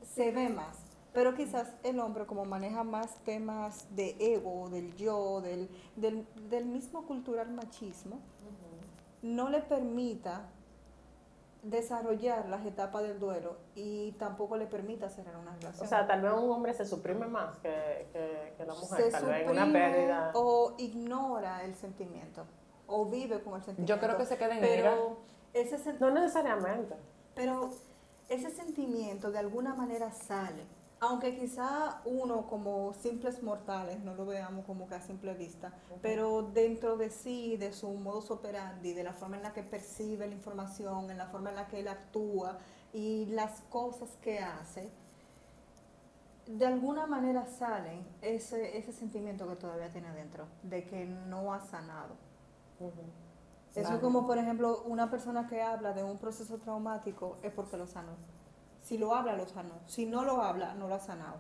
se 0.02 0.32
ve 0.32 0.48
más. 0.48 0.76
Pero 1.12 1.34
quizás 1.36 1.68
el 1.84 2.00
hombre 2.00 2.26
como 2.26 2.44
maneja 2.44 2.82
más 2.82 3.14
temas 3.24 3.86
de 3.94 4.16
ego, 4.18 4.70
del 4.70 4.96
yo, 4.96 5.40
del, 5.40 5.68
del, 5.94 6.26
del 6.48 6.66
mismo 6.66 7.06
cultural 7.06 7.48
machismo, 7.52 8.18
no 9.22 9.50
le 9.50 9.60
permita 9.62 10.48
desarrollar 11.62 12.48
las 12.48 12.64
etapas 12.64 13.02
del 13.02 13.18
duelo 13.18 13.56
y 13.74 14.12
tampoco 14.12 14.56
le 14.56 14.66
permita 14.66 15.08
cerrar 15.08 15.36
una 15.36 15.54
relación. 15.56 15.84
O 15.84 15.88
sea, 15.88 16.06
tal 16.06 16.22
vez 16.22 16.32
un 16.32 16.50
hombre 16.50 16.72
se 16.74 16.84
suprime 16.86 17.26
más 17.26 17.56
que, 17.58 18.08
que, 18.12 18.54
que 18.56 18.64
la 18.64 18.74
mujer. 18.74 19.04
se 19.04 19.10
tal 19.10 19.26
vez 19.26 19.42
en 19.42 19.50
una 19.50 19.72
pérdida. 19.72 20.30
o 20.34 20.74
ignora 20.78 21.64
el 21.64 21.74
sentimiento 21.74 22.44
o 22.86 23.06
vive 23.06 23.42
con 23.42 23.54
el 23.54 23.62
sentimiento. 23.62 23.94
Yo 23.94 24.00
creo 24.00 24.16
que 24.18 24.26
se 24.26 24.36
queda 24.38 24.54
en 24.54 24.60
pero 24.60 25.18
ese 25.52 25.92
No 26.00 26.10
necesariamente. 26.10 26.94
pero 27.34 27.70
ese 28.28 28.50
sentimiento 28.50 29.30
de 29.30 29.38
alguna 29.38 29.74
manera 29.74 30.10
sale. 30.12 30.64
Aunque 31.02 31.34
quizá 31.34 32.02
uno 32.04 32.46
como 32.46 32.92
simples 32.92 33.42
mortales 33.42 34.00
no 34.00 34.14
lo 34.14 34.26
veamos 34.26 34.66
como 34.66 34.86
que 34.86 34.96
a 34.96 35.00
simple 35.00 35.32
vista, 35.32 35.72
pero 36.02 36.42
dentro 36.42 36.98
de 36.98 37.08
sí, 37.08 37.56
de 37.56 37.72
su 37.72 37.88
modus 37.92 38.30
operandi, 38.30 38.92
de 38.92 39.02
la 39.02 39.14
forma 39.14 39.38
en 39.38 39.42
la 39.42 39.54
que 39.54 39.62
percibe 39.62 40.26
la 40.26 40.34
información, 40.34 41.10
en 41.10 41.16
la 41.16 41.26
forma 41.26 41.48
en 41.50 41.56
la 41.56 41.68
que 41.68 41.80
él 41.80 41.88
actúa 41.88 42.58
y 42.92 43.24
las 43.26 43.62
cosas 43.70 44.10
que 44.20 44.40
hace, 44.40 44.90
de 46.46 46.66
alguna 46.66 47.06
manera 47.06 47.46
salen 47.46 48.04
ese, 48.20 48.76
ese 48.76 48.92
sentimiento 48.92 49.48
que 49.48 49.56
todavía 49.56 49.90
tiene 49.90 50.12
dentro, 50.12 50.46
de 50.62 50.84
que 50.84 51.06
no 51.06 51.54
ha 51.54 51.60
sanado. 51.60 52.14
Eso 53.74 53.94
es 53.94 54.00
como, 54.00 54.26
por 54.26 54.36
ejemplo, 54.36 54.82
una 54.82 55.10
persona 55.10 55.46
que 55.46 55.62
habla 55.62 55.92
de 55.92 56.02
un 56.02 56.18
proceso 56.18 56.58
traumático 56.58 57.38
es 57.42 57.52
porque 57.52 57.76
lo 57.76 57.86
sanó. 57.86 58.12
Si 58.80 58.98
lo 58.98 59.14
habla, 59.14 59.36
lo 59.36 59.46
sanó. 59.46 59.74
Si 59.86 60.06
no 60.06 60.24
lo 60.24 60.42
habla, 60.42 60.74
no 60.74 60.88
lo 60.88 60.94
ha 60.94 61.00
sanado. 61.00 61.38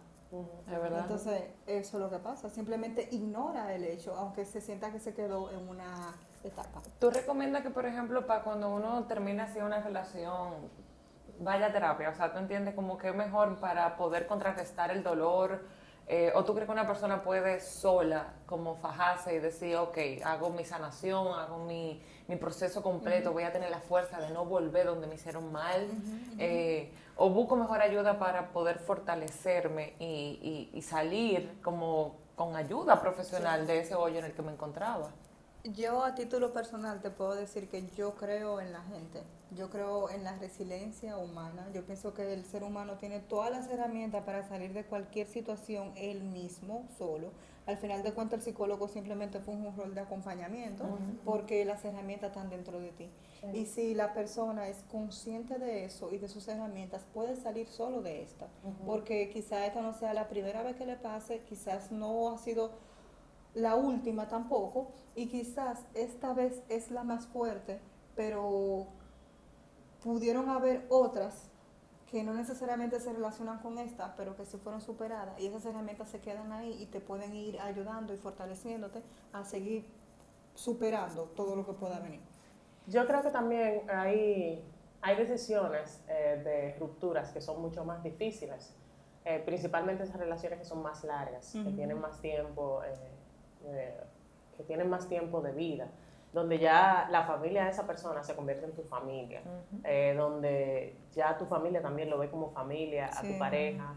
Es 0.70 0.80
verdad. 0.80 1.00
Entonces, 1.00 1.42
eso 1.66 1.96
es 1.96 2.02
lo 2.02 2.08
que 2.10 2.18
pasa. 2.18 2.48
Simplemente 2.48 3.08
ignora 3.10 3.74
el 3.74 3.84
hecho, 3.84 4.14
aunque 4.14 4.44
se 4.44 4.60
sienta 4.60 4.92
que 4.92 5.00
se 5.00 5.12
quedó 5.12 5.50
en 5.50 5.68
una 5.68 6.14
etapa. 6.44 6.82
¿Tú 7.00 7.10
recomiendas 7.10 7.62
que, 7.62 7.70
por 7.70 7.84
ejemplo, 7.84 8.26
para 8.26 8.42
cuando 8.44 8.72
uno 8.72 9.04
termina 9.06 9.44
así 9.44 9.58
una 9.58 9.80
relación, 9.80 10.70
vaya 11.40 11.66
a 11.66 11.72
terapia? 11.72 12.10
O 12.10 12.14
sea, 12.14 12.32
¿tú 12.32 12.38
entiendes 12.38 12.74
como 12.74 12.96
que 12.96 13.08
es 13.08 13.14
mejor 13.14 13.58
para 13.58 13.96
poder 13.96 14.26
contrarrestar 14.26 14.92
el 14.92 15.02
dolor? 15.02 15.64
Eh, 16.06 16.32
¿O 16.34 16.44
tú 16.44 16.54
crees 16.54 16.66
que 16.66 16.72
una 16.72 16.86
persona 16.86 17.22
puede 17.22 17.60
sola 17.60 18.34
como 18.46 18.76
fajarse 18.76 19.34
y 19.34 19.38
decir, 19.38 19.76
ok, 19.76 19.98
hago 20.24 20.50
mi 20.50 20.64
sanación, 20.64 21.28
hago 21.38 21.64
mi, 21.64 22.02
mi 22.30 22.36
proceso 22.36 22.80
completo, 22.82 23.32
voy 23.32 23.42
a 23.42 23.52
tener 23.52 23.70
la 23.70 23.80
fuerza 23.80 24.20
de 24.20 24.30
no 24.30 24.44
volver 24.44 24.86
donde 24.86 25.06
me 25.08 25.16
hicieron 25.16 25.50
mal? 25.52 25.88
Eh, 26.38 26.92
¿O 27.16 27.28
busco 27.28 27.56
mejor 27.56 27.80
ayuda 27.82 28.18
para 28.18 28.52
poder 28.52 28.78
fortalecerme 28.78 29.94
y, 29.98 30.68
y- 30.72 30.78
y 30.78 30.82
salir 30.82 31.58
como 31.62 32.16
con 32.36 32.54
ayuda 32.56 33.00
profesional 33.02 33.66
de 33.66 33.80
ese 33.80 33.94
hoyo 33.96 34.20
en 34.20 34.26
el 34.26 34.32
que 34.32 34.42
me 34.42 34.52
encontraba? 34.52 35.10
Yo 35.64 36.04
a 36.04 36.14
título 36.14 36.54
personal 36.54 37.02
te 37.02 37.10
puedo 37.10 37.34
decir 37.34 37.68
que 37.68 37.86
yo 37.94 38.14
creo 38.14 38.60
en 38.60 38.72
la 38.72 38.80
gente, 38.80 39.22
yo 39.50 39.68
creo 39.68 40.08
en 40.08 40.24
la 40.24 40.34
resiliencia 40.38 41.18
humana, 41.18 41.68
yo 41.74 41.84
pienso 41.84 42.14
que 42.14 42.32
el 42.32 42.46
ser 42.46 42.64
humano 42.64 42.96
tiene 42.96 43.20
todas 43.20 43.50
las 43.50 43.68
herramientas 43.68 44.24
para 44.24 44.42
salir 44.42 44.72
de 44.72 44.84
cualquier 44.84 45.26
situación 45.26 45.92
él 45.96 46.24
mismo, 46.24 46.88
solo. 46.96 47.32
Al 47.66 47.76
final 47.76 48.02
de 48.02 48.14
cuentas 48.14 48.38
el 48.38 48.44
psicólogo 48.46 48.88
simplemente 48.88 49.38
fue 49.38 49.54
un 49.54 49.76
rol 49.76 49.94
de 49.94 50.00
acompañamiento 50.00 50.98
porque 51.26 51.66
las 51.66 51.84
herramientas 51.84 52.30
están 52.30 52.48
dentro 52.48 52.80
de 52.80 52.92
ti. 52.92 53.10
Y 53.52 53.66
si 53.66 53.94
la 53.94 54.14
persona 54.14 54.66
es 54.68 54.82
consciente 54.90 55.58
de 55.58 55.84
eso 55.84 56.10
y 56.10 56.16
de 56.16 56.28
sus 56.28 56.48
herramientas, 56.48 57.04
puede 57.12 57.36
salir 57.36 57.68
solo 57.68 58.00
de 58.00 58.22
esta, 58.22 58.48
porque 58.86 59.28
quizá 59.28 59.66
esta 59.66 59.82
no 59.82 59.92
sea 59.92 60.14
la 60.14 60.28
primera 60.28 60.62
vez 60.62 60.76
que 60.76 60.86
le 60.86 60.96
pase, 60.96 61.42
quizás 61.42 61.92
no 61.92 62.30
ha 62.30 62.38
sido 62.38 62.72
la 63.54 63.74
última 63.74 64.28
tampoco, 64.28 64.92
y 65.14 65.26
quizás 65.26 65.84
esta 65.94 66.32
vez 66.34 66.62
es 66.68 66.90
la 66.90 67.04
más 67.04 67.26
fuerte, 67.26 67.80
pero 68.14 68.86
pudieron 70.02 70.48
haber 70.48 70.86
otras 70.88 71.48
que 72.10 72.24
no 72.24 72.34
necesariamente 72.34 72.98
se 72.98 73.12
relacionan 73.12 73.58
con 73.58 73.78
esta, 73.78 74.16
pero 74.16 74.36
que 74.36 74.44
sí 74.44 74.56
fueron 74.58 74.80
superadas, 74.80 75.38
y 75.40 75.46
esas 75.46 75.64
herramientas 75.64 76.08
se 76.08 76.20
quedan 76.20 76.52
ahí 76.52 76.76
y 76.82 76.86
te 76.86 77.00
pueden 77.00 77.34
ir 77.34 77.60
ayudando 77.60 78.12
y 78.12 78.16
fortaleciéndote 78.16 79.02
a 79.32 79.44
seguir 79.44 79.84
superando 80.54 81.24
todo 81.36 81.54
lo 81.54 81.64
que 81.64 81.72
pueda 81.72 82.00
venir. 82.00 82.20
Yo 82.86 83.06
creo 83.06 83.22
que 83.22 83.30
también 83.30 83.88
hay, 83.90 84.64
hay 85.00 85.16
decisiones 85.16 86.02
eh, 86.08 86.40
de 86.44 86.78
rupturas 86.80 87.30
que 87.30 87.40
son 87.40 87.60
mucho 87.62 87.84
más 87.84 88.02
difíciles. 88.02 88.74
eh, 89.24 89.42
principalmente 89.44 90.04
esas 90.04 90.16
relaciones 90.16 90.58
que 90.58 90.64
son 90.64 90.82
más 90.82 91.04
largas, 91.04 91.52
que 91.52 91.70
tienen 91.72 92.00
más 92.00 92.20
tiempo, 92.20 92.82
eh, 92.84 92.94
eh, 93.66 94.00
que 94.56 94.62
tienen 94.64 94.88
más 94.88 95.08
tiempo 95.08 95.40
de 95.40 95.52
vida, 95.52 95.88
donde 96.32 96.58
ya 96.58 97.08
la 97.10 97.24
familia 97.24 97.64
de 97.64 97.70
esa 97.70 97.86
persona 97.86 98.22
se 98.22 98.36
convierte 98.36 98.64
en 98.64 98.72
tu 98.72 98.82
familia, 98.82 99.42
donde 100.16 100.96
ya 101.10 101.36
tu 101.36 101.44
familia 101.46 101.82
también 101.82 102.08
lo 102.08 102.18
ve 102.18 102.30
como 102.30 102.50
familia, 102.50 103.10
a 103.12 103.20
tu 103.20 103.36
pareja, 103.36 103.94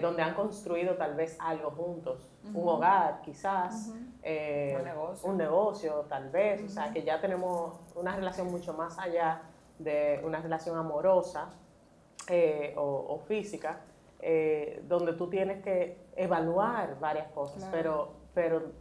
donde 0.00 0.22
han 0.22 0.34
construido 0.34 0.94
tal 0.94 1.16
vez 1.16 1.36
algo 1.40 1.72
juntos, 1.72 2.30
un 2.54 2.68
hogar 2.68 3.20
quizás, 3.22 3.92
un, 5.24 5.36
negocio. 5.36 6.06
tal 6.08 6.30
vez, 6.30 6.62
o 6.62 6.68
sea, 6.68 6.92
que 6.92 7.02
ya 7.02 7.20
tenemos 7.20 7.80
una 7.96 8.14
relación 8.14 8.48
mucho 8.48 8.72
más 8.72 8.96
allá 9.00 9.42
de 9.80 10.20
una 10.24 10.40
relación 10.40 10.78
amorosa 10.78 11.50
o 12.76 13.18
física 13.26 13.80
eh, 14.20 14.82
donde 14.88 15.12
tú 15.12 15.28
tienes 15.28 15.62
que 15.62 15.98
evaluar 16.16 16.98
varias 16.98 17.28
cosas, 17.28 17.68
pero, 17.70 18.14
pero 18.32 18.72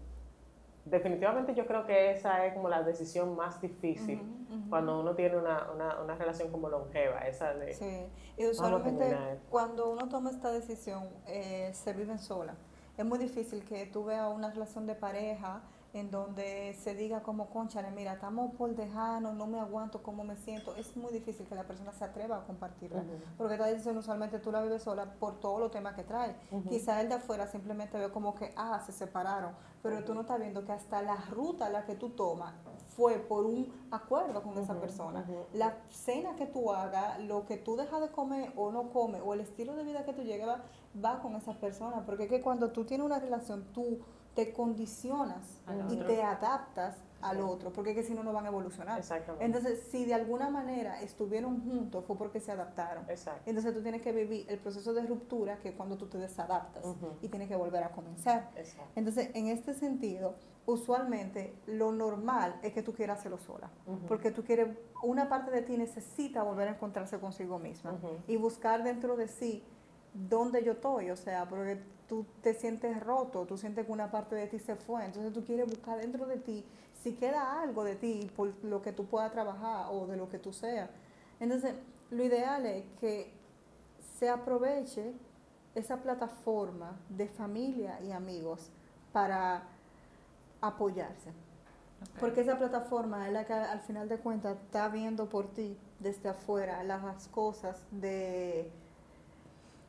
definitivamente 0.86 1.56
yo 1.56 1.66
creo 1.66 1.86
que 1.86 2.12
esa 2.12 2.46
es 2.46 2.54
como 2.54 2.70
la 2.70 2.84
decisión 2.84 3.36
más 3.36 3.60
difícil 3.60 4.22
cuando 4.70 5.00
uno 5.00 5.16
tiene 5.16 5.38
una, 5.38 5.72
una, 5.72 6.02
una, 6.02 6.16
relación 6.16 6.52
como 6.52 6.70
longeva, 6.70 7.20
esa 7.20 7.54
de... 7.54 7.74
Sí, 7.74 8.06
y 8.38 8.46
usualmente 8.48 9.18
cuando 9.50 9.90
uno 9.90 10.08
toma 10.08 10.30
esta 10.30 10.52
decisión 10.52 11.10
eh, 11.28 11.72
se 11.74 11.94
viven 11.94 12.20
sola. 12.20 12.56
Es 12.98 13.06
muy 13.06 13.20
difícil 13.20 13.64
que 13.66 13.86
tú 13.88 14.06
veas 14.06 14.34
una 14.34 14.50
relación 14.52 14.88
de 14.88 14.96
pareja 14.96 15.62
en 15.94 16.12
donde 16.12 16.74
se 16.74 16.94
diga 16.94 17.24
como, 17.24 17.50
conchale, 17.50 17.90
mira, 17.92 18.14
estamos 18.14 18.54
por 18.56 18.76
dejarnos, 18.76 19.34
no 19.34 19.48
me 19.48 19.60
aguanto, 19.60 20.04
cómo 20.04 20.26
me 20.26 20.36
siento. 20.36 20.76
Es 20.76 20.98
muy 20.98 21.12
difícil 21.14 21.46
que 21.48 21.56
la 21.56 21.64
persona 21.64 21.94
se 21.94 22.04
atreva 22.04 22.38
a 22.38 22.44
compartirla, 22.44 23.02
porque 23.38 23.54
esta 23.54 23.66
decisión 23.68 23.98
usualmente 23.98 24.40
tú 24.40 24.52
la 24.52 24.62
vives 24.62 24.84
sola 24.84 25.06
por 25.20 25.40
todos 25.40 25.58
los 25.60 25.72
temas 25.72 25.96
que 25.96 26.04
trae. 26.04 26.36
Quizá 26.70 27.00
el 27.00 27.08
de 27.08 27.16
afuera 27.16 27.48
simplemente 27.48 27.98
ve 27.98 28.12
como 28.12 28.36
que, 28.36 28.54
ah, 28.58 28.82
se 28.86 28.92
separaron, 28.92 29.54
pero 29.82 30.04
tú 30.04 30.14
no 30.14 30.22
estás 30.22 30.38
viendo 30.40 30.66
que 30.66 30.74
hasta 30.74 31.02
la 31.02 31.16
ruta 31.30 31.70
la 31.70 31.86
que 31.86 31.96
tú 31.96 32.10
tomas 32.10 32.54
fue 32.96 33.16
por 33.18 33.46
un 33.46 33.72
acuerdo 33.92 34.42
con 34.42 34.58
esa 34.58 34.80
persona. 34.80 35.26
La 35.54 35.78
cena 35.90 36.36
que 36.36 36.46
tú 36.46 36.72
hagas, 36.72 37.20
lo 37.22 37.46
que 37.46 37.58
tú 37.58 37.76
dejas 37.76 38.02
de 38.02 38.10
comer 38.10 38.54
o 38.56 38.72
no 38.72 38.90
comes, 38.90 39.22
o 39.24 39.34
el 39.34 39.42
estilo 39.42 39.76
de 39.76 39.84
vida 39.84 40.06
que 40.06 40.14
tú 40.14 40.22
llevas, 40.22 40.62
va 41.04 41.20
con 41.22 41.36
esa 41.36 41.54
persona, 41.60 42.06
porque 42.06 42.24
es 42.24 42.30
que 42.30 42.42
cuando 42.42 42.72
tú 42.72 42.86
tienes 42.86 43.06
una 43.06 43.20
relación, 43.20 43.66
tú 43.74 44.00
te 44.36 44.52
condicionas 44.54 45.62
y 45.90 45.98
te 45.98 46.22
adaptas 46.22 46.98
al 47.22 47.42
otro, 47.42 47.72
porque 47.74 47.92
es 47.92 47.96
que 47.96 48.04
si 48.04 48.14
no, 48.14 48.24
no 48.24 48.34
van 48.34 48.46
a 48.46 48.50
evolucionar. 48.50 49.02
Entonces, 49.40 49.88
si 49.90 50.06
de 50.06 50.14
alguna 50.14 50.50
manera 50.50 51.02
estuvieron 51.02 51.64
juntos, 51.64 52.04
fue 52.06 52.16
porque 52.18 52.40
se 52.40 52.52
adaptaron. 52.52 53.06
Entonces, 53.46 53.74
tú 53.74 53.82
tienes 53.82 54.02
que 54.02 54.12
vivir 54.12 54.46
el 54.50 54.60
proceso 54.60 54.94
de 54.94 55.04
ruptura, 55.04 55.58
que 55.60 55.70
es 55.70 55.76
cuando 55.76 55.98
tú 55.98 56.08
te 56.08 56.18
desadaptas 56.18 56.84
y 57.22 57.30
tienes 57.30 57.48
que 57.48 57.56
volver 57.56 57.84
a 57.84 57.92
comenzar. 57.92 58.52
Entonces, 58.96 59.32
en 59.34 59.48
este 59.48 59.74
sentido, 59.74 60.36
usualmente 60.68 61.56
lo 61.66 61.92
normal 61.92 62.60
es 62.62 62.74
que 62.74 62.84
tú 62.84 62.94
quieras 62.94 63.20
hacerlo 63.20 63.38
sola, 63.40 63.70
porque 64.08 64.32
tú 64.32 64.44
quieres, 64.44 64.78
una 65.02 65.30
parte 65.30 65.50
de 65.50 65.62
ti 65.62 65.78
necesita 65.78 66.44
volver 66.44 66.68
a 66.68 66.72
encontrarse 66.72 67.20
consigo 67.20 67.58
misma 67.58 67.98
y 68.28 68.36
buscar 68.38 68.84
dentro 68.84 69.16
de 69.16 69.28
sí 69.28 69.64
dónde 70.16 70.64
yo 70.64 70.72
estoy, 70.72 71.12
o 71.12 71.18
sea, 71.18 71.48
porque 71.48 71.80
tú 72.08 72.26
te 72.42 72.54
sientes 72.54 73.00
roto, 73.04 73.46
tú 73.46 73.58
sientes 73.58 73.86
que 73.86 73.92
una 73.92 74.10
parte 74.10 74.36
de 74.36 74.48
ti 74.48 74.60
se 74.60 74.76
fue, 74.76 75.06
entonces 75.06 75.34
tú 75.34 75.44
quieres 75.44 75.68
buscar 75.68 76.00
dentro 76.00 76.26
de 76.26 76.38
ti 76.38 76.66
si 77.04 77.14
queda 77.14 77.62
algo 77.62 77.84
de 77.84 77.96
ti 77.96 78.32
por 78.36 78.54
lo 78.64 78.82
que 78.82 78.92
tú 78.92 79.06
puedas 79.06 79.32
trabajar 79.32 79.88
o 79.92 80.08
de 80.08 80.18
lo 80.18 80.30
que 80.30 80.40
tú 80.40 80.54
seas. 80.54 80.90
Entonces, 81.40 81.76
lo 82.10 82.24
ideal 82.24 82.66
es 82.66 82.86
que 83.00 83.34
se 84.18 84.30
aproveche 84.30 85.14
esa 85.76 85.98
plataforma 85.98 86.98
de 87.10 87.28
familia 87.28 88.00
y 88.02 88.12
amigos 88.12 88.72
para 89.12 89.64
apoyarse. 90.62 91.34
Porque 92.20 92.42
esa 92.42 92.58
plataforma 92.58 93.28
es 93.28 93.34
la 93.34 93.46
que 93.46 93.54
al 93.54 93.82
final 93.82 94.08
de 94.08 94.18
cuentas 94.18 94.58
está 94.64 94.88
viendo 94.90 95.28
por 95.28 95.54
ti 95.54 95.78
desde 96.00 96.30
afuera 96.30 96.84
las 96.84 97.28
cosas 97.28 97.84
de 97.92 98.72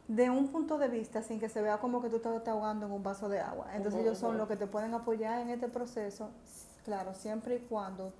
de 0.08 0.30
un 0.30 0.48
punto 0.48 0.78
de 0.78 0.88
vista 0.88 1.22
sin 1.22 1.40
que 1.40 1.48
se 1.48 1.60
vea 1.60 1.78
como 1.78 2.00
que 2.00 2.08
tú 2.08 2.16
estás 2.16 2.46
ahogando 2.48 2.86
en 2.86 2.92
un 2.92 3.02
vaso 3.02 3.28
de 3.28 3.40
agua. 3.40 3.68
Entonces 3.74 4.00
ellos 4.02 4.18
son 4.18 4.38
los 4.38 4.48
que 4.48 4.56
te 4.56 4.66
pueden 4.66 4.94
apoyar 4.94 5.40
en 5.40 5.50
este 5.50 5.68
proceso, 5.68 6.30
claro, 6.84 7.14
siempre 7.14 7.56
y 7.56 7.58
cuando 7.60 8.12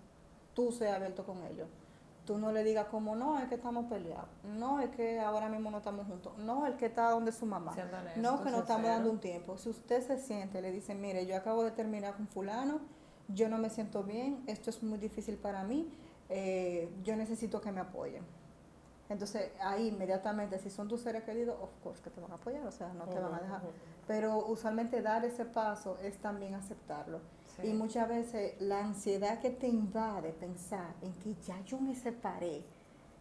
tú 0.55 0.72
seas 0.72 0.96
abierto 0.96 1.25
con 1.25 1.42
ellos. 1.44 1.68
Tú 2.25 2.38
no 2.38 2.51
le 2.51 2.64
digas 2.64 2.87
como, 2.87 3.14
no, 3.14 3.38
es 3.38 3.49
que 3.49 3.55
estamos 3.55 3.87
peleados, 3.87 4.29
no, 4.42 4.81
es 4.81 4.90
que 4.90 5.20
ahora 5.20 5.49
mismo 5.49 5.70
no 5.70 5.79
estamos 5.79 6.09
juntos, 6.09 6.37
no, 6.38 6.66
el 6.66 6.77
que 6.77 6.87
está 6.87 7.11
donde 7.11 7.31
su 7.31 7.46
mamá, 7.46 7.77
no, 8.16 8.42
que 8.42 8.51
no 8.51 8.59
estamos 8.59 8.87
dando 8.88 9.12
un 9.12 9.20
tiempo. 9.20 9.57
Si 9.57 9.68
usted 9.68 10.05
se 10.05 10.18
siente, 10.18 10.61
le 10.61 10.72
dice, 10.72 10.96
mire, 10.96 11.25
yo 11.25 11.37
acabo 11.37 11.62
de 11.62 11.70
terminar 11.70 12.16
con 12.16 12.27
fulano, 12.27 12.81
yo 13.29 13.49
no 13.49 13.59
me 13.59 13.70
siento 13.70 14.03
bien, 14.03 14.42
esto 14.49 14.70
es 14.70 14.83
muy 14.83 14.99
difícil 14.99 15.37
para 15.37 15.62
mí, 15.62 15.88
eh, 16.29 16.92
yo 17.05 17.14
necesito 17.14 17.61
que 17.61 17.70
me 17.70 17.79
apoyen 17.79 18.25
entonces 19.09 19.53
ahí 19.61 19.88
inmediatamente, 19.88 20.59
si 20.59 20.71
son 20.71 20.88
tus 20.88 21.01
seres 21.01 21.25
queridos, 21.25 21.57
of 21.61 21.71
course 21.83 22.03
que 22.03 22.11
te 22.11 22.21
van 22.21 22.33
a 22.33 22.35
apoyar, 22.37 22.66
o 22.66 22.73
sea, 22.73 22.92
no 22.92 23.07
te 23.07 23.19
van 23.19 23.35
a 23.35 23.40
dejar. 23.40 23.62
Pero 24.07 24.47
usualmente 24.47 25.03
dar 25.03 25.25
ese 25.25 25.45
paso 25.45 25.97
es 26.03 26.19
también 26.19 26.55
aceptarlo. 26.55 27.21
Y 27.62 27.73
muchas 27.73 28.09
veces 28.09 28.61
la 28.61 28.81
ansiedad 28.81 29.40
que 29.40 29.51
te 29.51 29.66
invade 29.66 30.33
pensar 30.33 30.95
en 31.01 31.12
que 31.14 31.35
ya 31.42 31.61
yo 31.62 31.79
me 31.79 31.95
separé, 31.95 32.64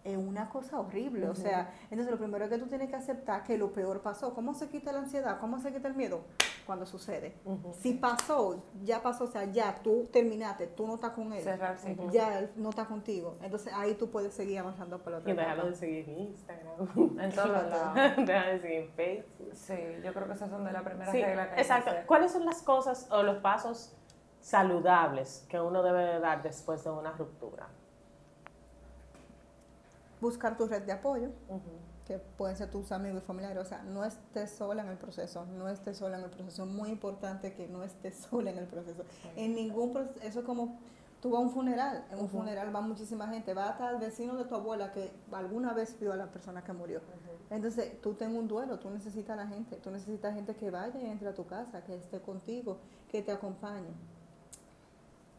es 0.04 0.17
una 0.17 0.50
cosa 0.50 0.80
horrible. 0.80 1.28
O 1.28 1.36
sea, 1.36 1.74
entonces 1.89 2.12
lo 2.12 2.17
primero 2.17 2.48
que 2.48 2.58
tú 2.58 2.67
tienes 2.67 2.89
que 2.89 2.95
aceptar 2.95 3.43
que 3.43 3.58
lo 3.58 3.74
peor 3.74 4.02
pasó. 4.02 4.34
¿Cómo 4.34 4.54
se 4.54 4.69
quita 4.69 4.91
la 4.91 5.00
ansiedad? 5.00 5.39
¿Cómo 5.39 5.60
se 5.60 5.74
quita 5.74 5.88
el 5.88 5.95
miedo? 5.95 6.21
Cuando 6.65 6.86
sucede. 6.86 7.36
Si 7.80 7.93
pasó, 7.93 8.63
ya 8.84 9.01
pasó, 9.01 9.25
o 9.25 9.28
sea, 9.28 9.45
ya 9.45 9.75
tú 9.84 10.10
terminaste, 10.12 10.67
tú 10.67 10.88
no 10.88 10.95
estás 10.95 11.12
con 11.12 11.32
él. 11.32 11.43
Cerrarse. 11.43 11.95
Ya 12.12 12.39
él 12.39 12.51
no 12.56 12.69
está 12.69 12.86
contigo. 12.86 13.38
Entonces 13.41 13.71
ahí 13.73 13.93
tú 13.95 14.10
puedes 14.10 14.34
seguir 14.34 14.60
avanzando 14.60 14.97
por 14.99 15.12
la 15.12 15.19
otra 15.19 15.32
Y 15.32 15.36
déjalo 15.36 15.67
de 15.67 15.75
seguir 15.75 16.10
en 16.10 16.19
Instagram. 16.19 16.65
En 17.19 17.32
todos 17.32 17.69
lados. 17.69 17.93
Déjalo 18.25 18.51
de 18.51 18.60
seguir 18.60 18.80
en 18.80 18.89
Facebook. 18.91 19.49
Sí, 19.54 19.78
yo 20.04 20.13
creo 20.13 20.28
que 20.28 20.34
esas 20.34 20.49
son 20.49 20.63
de 20.63 20.71
las 20.71 20.84
primeras 20.84 21.13
reglas 21.13 21.47
que 21.49 21.62
Exacto. 21.62 21.91
¿Cuáles 22.08 22.32
son 22.32 22.45
las 22.45 22.62
cosas 22.62 23.08
o 23.12 23.23
los 23.23 23.38
pasos 23.38 23.95
saludables 24.41 25.45
que 25.49 25.60
uno 25.60 25.84
debe 25.84 26.19
dar 26.19 26.41
después 26.41 26.84
de 26.84 26.89
una 26.89 27.12
ruptura? 27.12 27.67
buscar 30.25 30.58
tu 30.58 30.67
red 30.67 30.84
de 30.84 30.91
apoyo, 30.91 31.30
que 32.06 32.20
pueden 32.20 32.56
ser 32.56 32.70
tus 32.70 32.91
amigos 32.91 33.24
y 33.24 33.26
familiares. 33.26 33.58
O 33.58 33.65
sea, 33.65 33.84
no 33.84 34.04
estés 34.04 34.52
sola 34.52 34.84
en 34.84 34.89
el 34.89 34.98
proceso, 34.98 35.46
no 35.46 35.68
estés 35.68 35.98
sola 35.98 36.18
en 36.18 36.24
el 36.24 36.30
proceso. 36.30 36.63
Es 36.63 36.70
muy 36.70 36.89
importante 36.89 37.54
que 37.54 37.68
no 37.68 37.84
estés 37.84 38.15
sola 38.30 38.52
en 38.52 38.60
el 38.60 38.68
proceso. 38.68 39.04
En 39.36 39.56
ningún 39.56 39.94
proceso, 39.94 40.20
eso 40.22 40.39
es 40.39 40.46
como 40.46 40.78
tú 41.22 41.32
vas 41.32 41.39
a 41.39 41.44
un 41.44 41.52
funeral, 41.52 42.06
en 42.12 42.20
un 42.20 42.30
funeral 42.30 42.76
va 42.76 42.82
muchísima 42.82 43.28
gente, 43.28 43.56
va 43.56 43.70
hasta 43.70 43.89
el 43.89 43.98
vecino 43.98 44.36
de 44.36 44.46
tu 44.46 44.54
abuela 44.54 44.91
que 44.91 45.12
alguna 45.32 45.74
vez 45.74 46.00
vio 46.00 46.13
a 46.13 46.15
la 46.15 46.28
persona 46.28 46.63
que 46.63 46.72
murió. 46.74 47.02
Entonces, 47.50 48.00
tú 48.02 48.13
tengas 48.13 48.38
un 48.38 48.48
duelo, 48.48 48.78
tú 48.78 48.91
necesitas 48.91 49.32
a 49.32 49.44
la 49.44 49.48
gente, 49.48 49.78
tú 49.78 49.89
necesitas 49.89 50.36
gente 50.36 50.56
que 50.56 50.70
vaya 50.70 51.00
y 51.02 51.06
entre 51.06 51.30
a 51.30 51.34
tu 51.34 51.48
casa, 51.48 51.84
que 51.84 51.96
esté 51.96 52.20
contigo, 52.20 52.78
que 53.10 53.24
te 53.24 53.32
acompañe. 53.32 53.89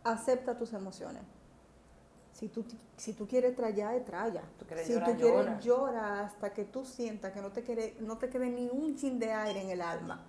Acepta 0.03 0.57
tus 0.57 0.73
emociones 0.73 1.23
si 2.37 2.49
tú, 2.49 2.66
si 2.99 3.14
tú 3.14 3.27
quieres 3.27 3.55
trallar, 3.55 3.99
tralla. 4.01 4.42
si 4.85 5.01
tú 5.01 5.16
quieres 5.16 5.64
llora 5.64 6.20
hasta 6.20 6.53
que 6.53 6.64
tú 6.64 6.85
sientas 6.85 7.33
que 7.33 7.40
no 7.40 7.51
te, 7.51 7.62
quede, 7.62 7.96
no 8.01 8.18
te 8.18 8.29
quede 8.29 8.51
ni 8.51 8.68
un 8.68 8.94
chin 8.94 9.18
de 9.18 9.33
aire 9.33 9.62
en 9.62 9.70
el 9.70 9.81
alma. 9.81 10.22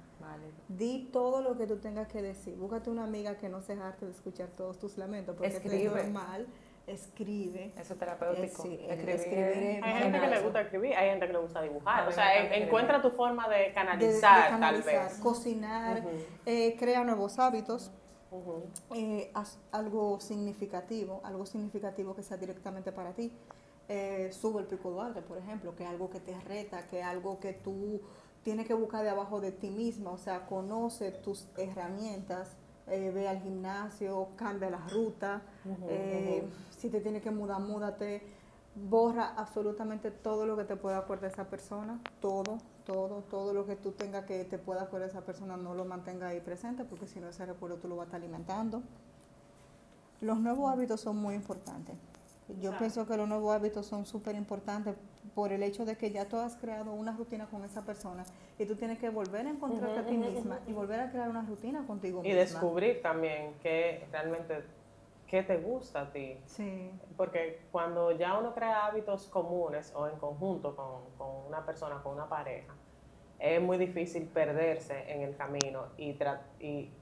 Di 0.69 1.09
todo 1.11 1.41
lo 1.41 1.57
que 1.57 1.67
tú 1.67 1.77
tengas 1.77 2.07
que 2.07 2.21
decir. 2.21 2.55
Búscate 2.55 2.89
una 2.89 3.03
amiga 3.03 3.35
que 3.37 3.49
no 3.49 3.61
se 3.61 3.73
harte 3.73 4.05
de 4.05 4.11
escuchar 4.11 4.47
todos 4.49 4.79
tus 4.79 4.97
lamentos, 4.97 5.35
porque 5.35 5.55
escribe. 5.55 5.85
es 5.85 6.05
normal. 6.05 6.47
Escribe. 6.85 7.73
Eso 7.77 7.93
es 7.93 7.99
terapéutico. 7.99 8.63
escribir. 8.63 9.83
hay 9.83 10.03
gente 10.03 10.19
que 10.21 10.27
le 10.27 10.41
gusta 10.41 10.61
escribir, 10.61 10.95
hay 10.95 11.09
gente 11.09 11.27
que 11.27 11.33
le 11.33 11.39
gusta 11.39 11.61
dibujar. 11.61 12.07
o 12.07 12.11
sea, 12.13 12.55
encuentra 12.55 13.01
tu 13.01 13.11
forma 13.11 13.49
de 13.49 13.73
canalizar, 13.73 14.57
tal 14.59 14.81
vez. 14.81 15.19
Cocinar, 15.21 16.03
eh, 16.45 16.77
crea 16.79 17.03
nuevos 17.03 17.37
hábitos 17.37 17.91
eh, 18.95 19.31
algo 19.71 20.19
significativo, 20.19 21.21
algo 21.23 21.45
significativo 21.45 22.15
que 22.15 22.23
sea 22.23 22.37
directamente 22.37 22.91
para 22.91 23.13
ti. 23.13 23.31
Eh, 23.89 24.31
sube 24.33 24.61
el 24.61 24.67
pico 24.67 24.91
Duarte, 24.91 25.21
por 25.21 25.37
ejemplo, 25.37 25.75
que 25.75 25.83
es 25.83 25.89
algo 25.89 26.09
que 26.09 26.19
te 26.19 26.37
reta, 26.41 26.87
que 26.87 26.99
es 26.99 27.05
algo 27.05 27.39
que 27.39 27.53
tú 27.53 28.01
tienes 28.43 28.67
que 28.67 28.73
buscar 28.73 29.03
de 29.03 29.09
abajo 29.09 29.39
de 29.39 29.51
ti 29.51 29.69
misma, 29.69 30.11
o 30.11 30.17
sea, 30.17 30.45
conoce 30.45 31.11
tus 31.11 31.47
herramientas, 31.57 32.55
eh, 32.87 33.11
ve 33.13 33.27
al 33.27 33.41
gimnasio, 33.41 34.29
cambia 34.35 34.69
la 34.69 34.87
ruta, 34.89 35.41
si 36.77 36.89
te 36.89 37.01
tienes 37.01 37.21
que 37.21 37.31
mudar, 37.31 37.59
múdate, 37.61 38.21
borra 38.89 39.33
absolutamente 39.37 40.11
todo 40.11 40.45
lo 40.45 40.55
que 40.55 40.63
te 40.63 40.75
pueda 40.75 40.97
acordar 40.99 41.31
esa 41.31 41.45
persona, 41.49 41.99
todo, 42.19 42.59
todo, 42.85 43.23
todo 43.23 43.53
lo 43.53 43.65
que 43.65 43.75
tú 43.75 43.91
tengas 43.91 44.25
que 44.25 44.43
te 44.45 44.57
pueda 44.57 44.83
acordar 44.83 45.09
esa 45.09 45.21
persona, 45.21 45.57
no 45.57 45.73
lo 45.73 45.85
mantenga 45.85 46.27
ahí 46.27 46.39
presente, 46.39 46.83
porque 46.83 47.07
si 47.07 47.19
no 47.19 47.27
ese 47.27 47.45
recuerdo 47.45 47.77
tú 47.77 47.87
lo 47.87 47.95
vas 47.95 48.03
a 48.03 48.07
estar 48.07 48.21
alimentando. 48.21 48.83
Los 50.21 50.39
nuevos 50.39 50.71
hábitos 50.71 51.01
son 51.01 51.17
muy 51.17 51.35
importantes. 51.35 51.95
Yo 52.61 52.77
pienso 52.77 53.05
que 53.05 53.17
los 53.17 53.27
nuevos 53.27 53.53
hábitos 53.53 53.85
son 53.85 54.05
súper 54.05 54.35
importantes 54.35 54.95
por 55.35 55.51
el 55.51 55.63
hecho 55.63 55.83
de 55.83 55.97
que 55.97 56.11
ya 56.11 56.29
tú 56.29 56.37
has 56.37 56.55
creado 56.55 56.93
una 56.93 57.11
rutina 57.11 57.45
con 57.47 57.65
esa 57.65 57.83
persona 57.83 58.23
y 58.57 58.65
tú 58.65 58.75
tienes 58.75 58.99
que 58.99 59.09
volver 59.09 59.45
a 59.45 59.49
encontrarte 59.49 59.99
a 59.99 60.05
ti 60.05 60.17
misma 60.17 60.59
y 60.65 60.71
volver 60.71 61.01
a 61.01 61.11
crear 61.11 61.29
una 61.29 61.41
rutina 61.41 61.85
contigo 61.85 62.21
Y 62.23 62.29
misma. 62.29 62.39
descubrir 62.39 63.01
también 63.01 63.53
que 63.61 64.07
realmente 64.13 64.63
qué 65.27 65.43
te 65.43 65.57
gusta 65.57 66.01
a 66.01 66.11
ti. 66.11 66.41
Sí. 66.45 66.91
Porque 67.15 67.67
cuando 67.71 68.11
ya 68.11 68.37
uno 68.37 68.53
crea 68.53 68.85
hábitos 68.85 69.27
comunes 69.27 69.93
o 69.95 70.07
en 70.07 70.17
conjunto 70.17 70.75
con, 70.75 71.11
con 71.17 71.45
una 71.47 71.65
persona, 71.65 72.01
con 72.01 72.13
una 72.13 72.27
pareja, 72.29 72.73
es 73.39 73.61
muy 73.61 73.77
difícil 73.77 74.27
perderse 74.29 75.11
en 75.11 75.21
el 75.21 75.35
camino 75.35 75.93
y, 75.97 76.17
y 76.59 76.96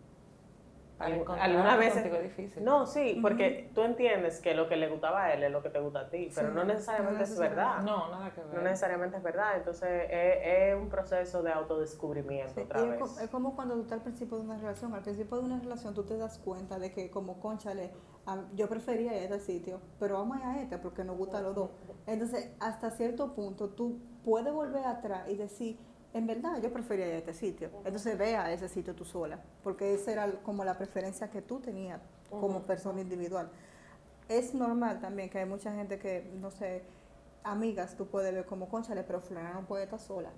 algunas 1.00 1.78
veces 1.78 1.94
contigo 2.04 2.16
es 2.18 2.24
difícil. 2.24 2.64
no, 2.64 2.86
sí, 2.86 3.20
porque 3.22 3.70
tú 3.76 3.82
entiendes 3.82 4.40
que 4.40 4.54
lo 4.54 4.68
que 4.70 4.76
le 4.78 4.88
gustaba 4.90 5.26
a 5.26 5.34
él 5.34 5.44
es 5.44 5.52
lo 5.52 5.62
que 5.62 5.70
te 5.70 5.80
gusta 5.80 6.02
a 6.02 6.10
ti, 6.10 6.30
pero 6.34 6.50
Sí, 6.50 6.54
no 6.56 6.64
necesariamente 6.64 7.18
no 7.20 7.24
es 7.24 7.38
verdad. 7.40 7.82
No, 7.82 8.10
nada 8.10 8.32
que 8.34 8.42
ver. 8.42 8.54
No 8.56 8.62
necesariamente 8.62 9.18
es 9.18 9.24
verdad, 9.24 9.58
entonces 9.58 10.08
es, 10.10 10.38
es 10.44 10.76
un 10.76 10.90
proceso 10.90 11.44
de 11.44 11.52
autodescubrimiento 11.52 12.54
Sí, 12.54 12.62
otra 12.62 12.82
y 12.82 12.90
es, 12.90 13.00
vez. 13.00 13.22
es 13.24 13.30
como 13.30 13.56
cuando 13.56 13.76
tú 13.76 13.82
estás 13.82 13.98
al 13.98 14.04
principio 14.04 14.38
de 14.38 14.44
una 14.44 14.58
relación. 14.58 14.94
Al 14.94 15.02
principio 15.02 15.38
de 15.38 15.44
una 15.46 15.60
relación 15.60 15.94
tú 15.94 16.04
te 16.04 16.18
das 16.18 16.40
cuenta 16.40 16.80
de 16.80 16.92
que 16.92 17.10
como, 17.12 17.40
conchale, 17.40 17.92
yo 18.56 18.68
prefería 18.70 19.14
ir 19.24 19.32
a 19.32 19.36
este 19.36 19.40
sitio, 19.54 19.82
pero 20.00 20.16
vamos 20.18 20.38
a 20.38 20.40
ir 20.40 20.46
a 20.46 20.62
este 20.62 20.78
porque 20.78 21.04
nos 21.04 21.18
gusta 21.18 21.42
los 21.42 21.54
dos. 21.56 21.72
Entonces, 22.08 22.52
hasta 22.60 22.90
cierto 22.92 23.34
punto 23.36 23.70
tú 23.70 24.00
puedes 24.24 24.54
volver 24.54 24.86
atrás 24.86 25.28
y 25.30 25.36
decir, 25.36 25.78
en 26.16 26.28
verdad 26.28 26.62
yo 26.62 26.72
prefería 26.72 27.08
ir 27.08 27.14
a 27.14 27.18
este 27.18 27.34
sitio. 27.34 27.70
Entonces 27.84 28.18
ve 28.18 28.38
a 28.38 28.52
ese 28.54 28.70
sitio 28.70 28.96
tú 28.96 29.04
sola, 29.04 29.38
porque 29.64 29.94
esa 29.94 30.14
era 30.14 30.32
como 30.44 30.64
la 30.64 30.78
preferencia 30.78 31.30
que 31.30 31.42
tú 31.42 31.60
tenías 31.60 32.02
como 32.30 32.62
persona 32.64 33.02
individual. 33.02 33.50
Es 34.30 34.54
normal 34.56 35.02
también 35.02 35.30
que 35.30 35.40
hay 35.40 35.46
mucha 35.46 35.74
gente 35.74 36.00
que, 36.00 36.32
no 36.40 36.52
sé, 36.52 36.84
amigas 37.44 37.96
tú 37.98 38.08
puedes 38.08 38.34
ver 38.34 38.46
como, 38.46 38.70
conchale, 38.70 39.04
pero 39.04 39.20
fulana 39.20 39.54
no 39.54 39.68
puede 39.68 39.84
estar 39.84 40.00
sola. 40.00 40.32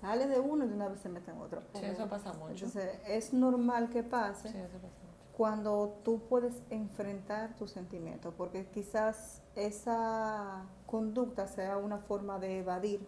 Sale 0.00 0.26
de 0.28 0.40
uno 0.40 0.64
y 0.64 0.68
de 0.68 0.74
una 0.74 0.88
vez 0.88 1.00
se 1.00 1.10
mete 1.10 1.30
en 1.30 1.40
otro. 1.42 1.62
Sí, 1.74 1.84
eso 1.84 2.08
pasa 2.08 2.32
mucho. 2.32 2.64
Entonces, 2.64 2.98
es 3.06 3.34
normal 3.34 3.90
que 3.90 4.02
pase 4.02 4.48
Sí, 4.48 4.58
eso 4.58 4.78
pasa 4.78 4.94
mucho. 5.04 5.16
cuando 5.32 6.00
tú 6.04 6.22
puedes 6.28 6.62
enfrentar 6.70 7.54
tus 7.56 7.70
sentimientos, 7.70 8.32
porque 8.34 8.66
quizás 8.70 9.42
esa 9.54 10.64
conducta 10.86 11.46
sea 11.46 11.76
una 11.76 11.98
forma 11.98 12.38
de 12.38 12.60
evadir 12.60 13.06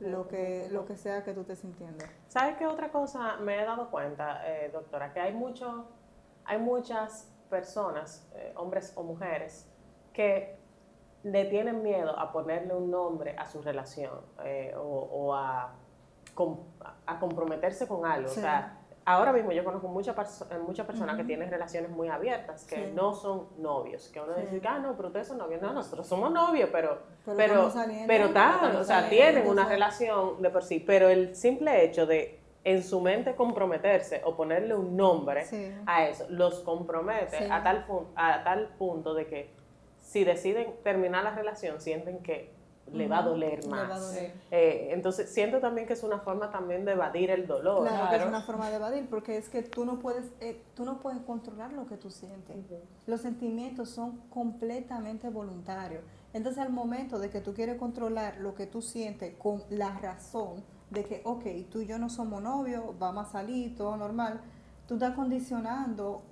lo 0.00 0.28
que 0.28 0.68
lo 0.70 0.84
que 0.86 0.96
sea 0.96 1.22
que 1.24 1.32
tú 1.34 1.40
estés 1.42 1.58
sintiendo. 1.60 2.04
¿Sabes 2.28 2.56
qué 2.56 2.66
otra 2.66 2.90
cosa 2.90 3.36
me 3.36 3.60
he 3.60 3.64
dado 3.64 3.90
cuenta, 3.90 4.42
eh, 4.48 4.70
doctora? 4.72 5.12
Que 5.12 5.20
hay, 5.20 5.32
mucho, 5.34 5.86
hay 6.44 6.58
muchas 6.58 7.30
personas, 7.50 8.28
eh, 8.34 8.52
hombres 8.56 8.92
o 8.96 9.02
mujeres, 9.02 9.68
que 10.12 10.58
le 11.22 11.44
tienen 11.44 11.82
miedo 11.82 12.18
a 12.18 12.32
ponerle 12.32 12.74
un 12.74 12.90
nombre 12.90 13.36
a 13.38 13.46
su 13.46 13.62
relación 13.62 14.20
eh, 14.44 14.74
o, 14.76 14.80
o 14.82 15.34
a, 15.34 15.72
com- 16.34 16.64
a 17.06 17.18
comprometerse 17.20 17.86
con 17.86 18.04
algo. 18.06 18.28
Sí. 18.28 18.40
O 18.40 18.42
sea, 18.42 18.78
ahora 19.04 19.32
mismo 19.32 19.52
yo 19.52 19.64
conozco 19.64 19.88
muchas 19.88 20.14
perso- 20.16 20.46
eh, 20.50 20.58
muchas 20.58 20.86
personas 20.86 21.16
que 21.16 21.24
tienen 21.24 21.50
relaciones 21.50 21.90
muy 21.90 22.08
abiertas, 22.08 22.64
que 22.64 22.76
Sí. 22.76 22.92
no 22.94 23.14
son 23.14 23.48
novios, 23.58 24.08
que 24.08 24.20
uno 24.20 24.34
Sí. 24.36 24.42
dice, 24.52 24.68
ah, 24.68 24.78
no, 24.78 24.96
pero 24.96 25.08
ustedes 25.08 25.26
son 25.28 25.38
novios. 25.38 25.60
No, 25.60 25.72
nosotros 25.72 26.06
somos 26.06 26.30
novios, 26.32 26.68
pero 26.72 26.98
Pero 27.24 27.36
pero, 27.36 27.52
estamos 27.54 27.72
saliendo, 27.72 28.06
pero 28.06 28.30
tal, 28.30 28.76
o 28.76 28.84
sea, 28.84 29.02
saliendo, 29.02 29.32
tienen 29.32 29.48
una 29.48 29.64
relación 29.68 30.40
de 30.42 30.50
por 30.50 30.62
sí, 30.62 30.80
pero 30.80 31.08
el 31.08 31.34
simple 31.34 31.84
hecho 31.84 32.06
de 32.06 32.38
en 32.64 32.84
su 32.84 33.00
mente 33.00 33.34
comprometerse 33.34 34.22
o 34.24 34.36
ponerle 34.36 34.74
un 34.76 34.96
nombre 34.96 35.44
Sí. 35.46 35.74
a 35.84 36.06
eso, 36.06 36.26
los 36.28 36.60
compromete 36.60 37.50
a, 37.50 37.62
tal 37.64 37.84
a 38.14 38.44
tal 38.44 38.68
punto 38.78 39.14
de 39.14 39.26
que 39.26 39.50
si 40.00 40.22
deciden 40.24 40.72
terminar 40.84 41.24
la 41.24 41.34
relación, 41.34 41.80
sienten 41.80 42.22
que 42.22 42.52
le 42.92 43.08
va 43.08 43.18
a 43.18 43.22
doler 43.22 43.64
le 43.64 43.70
más. 43.70 43.90
va 43.90 43.94
a 43.94 44.00
doler. 44.00 44.32
Sí. 44.32 44.38
Eh, 44.50 44.88
entonces, 44.92 45.30
siento 45.30 45.60
también 45.60 45.86
que 45.86 45.92
es 45.92 46.02
una 46.02 46.18
forma 46.18 46.50
también 46.50 46.84
de 46.84 46.92
evadir 46.92 47.30
el 47.30 47.46
dolor. 47.46 47.86
Claro, 47.86 48.10
que 48.10 48.16
es 48.16 48.26
una 48.26 48.42
forma 48.42 48.68
de 48.70 48.76
evadir, 48.76 49.08
porque 49.08 49.36
es 49.36 49.48
que 49.48 49.62
tú 49.62 49.84
no 49.84 49.98
puedes 49.98 50.30
eh, 50.40 50.62
tú 50.74 50.84
no 50.84 51.00
puedes 51.00 51.20
controlar 51.22 51.72
lo 51.72 51.86
que 51.86 51.96
tú 51.96 52.10
sientes. 52.10 52.56
Los 53.06 53.20
sentimientos 53.20 53.90
son 53.90 54.18
completamente 54.28 55.28
voluntarios. 55.30 56.02
Entonces, 56.32 56.62
al 56.62 56.72
momento 56.72 57.18
de 57.18 57.30
que 57.30 57.40
tú 57.40 57.54
quieres 57.54 57.76
controlar 57.76 58.38
lo 58.38 58.54
que 58.54 58.66
tú 58.66 58.82
sientes 58.82 59.34
con 59.36 59.62
la 59.70 59.98
razón 59.98 60.64
de 60.90 61.04
que, 61.04 61.22
ok, 61.24 61.44
tú 61.70 61.80
y 61.80 61.86
yo 61.86 61.98
no 61.98 62.08
somos 62.08 62.42
novios, 62.42 62.84
vamos 62.98 63.28
a 63.28 63.32
salir, 63.32 63.74
todo 63.76 63.96
normal, 63.96 64.40
tú 64.86 64.94
estás 64.94 65.14
condicionando 65.14 66.22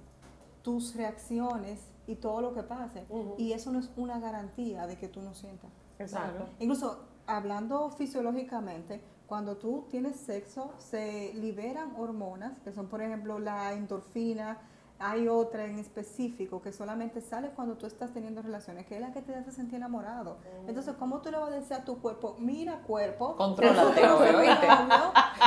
tus 0.62 0.94
reacciones 0.94 1.80
y 2.06 2.16
todo 2.16 2.40
lo 2.40 2.54
que 2.54 2.62
pase. 2.62 3.04
Y 3.38 3.52
eso 3.52 3.70
no 3.72 3.78
es 3.78 3.90
una 3.96 4.18
garantía 4.18 4.86
de 4.86 4.96
que 4.96 5.08
tú 5.08 5.22
no 5.22 5.34
sientas. 5.34 5.70
Exacto. 6.00 6.48
Incluso 6.58 7.04
hablando 7.26 7.90
fisiológicamente, 7.90 9.00
cuando 9.26 9.56
tú 9.56 9.86
tienes 9.90 10.16
sexo, 10.16 10.72
se 10.78 11.32
liberan 11.34 11.94
hormonas, 11.96 12.58
que 12.60 12.72
son 12.72 12.88
por 12.88 13.00
ejemplo 13.00 13.38
la 13.38 13.72
endorfina, 13.74 14.58
hay 14.98 15.28
otra 15.28 15.64
en 15.64 15.78
específico 15.78 16.60
que 16.60 16.72
solamente 16.72 17.22
sale 17.22 17.48
cuando 17.50 17.76
tú 17.76 17.86
estás 17.86 18.12
teniendo 18.12 18.42
relaciones, 18.42 18.86
que 18.86 18.96
es 18.96 19.00
la 19.00 19.12
que 19.12 19.22
te 19.22 19.34
hace 19.34 19.50
sentir 19.50 19.76
enamorado. 19.76 20.36
Entonces, 20.66 20.94
¿cómo 20.98 21.22
tú 21.22 21.30
le 21.30 21.38
vas 21.38 21.52
a 21.52 21.54
decir 21.54 21.74
a 21.74 21.84
tu 21.84 22.00
cuerpo, 22.00 22.36
mira 22.38 22.80
cuerpo, 22.82 23.34
Contrólate, 23.36 24.06
¿oíste? 24.06 24.66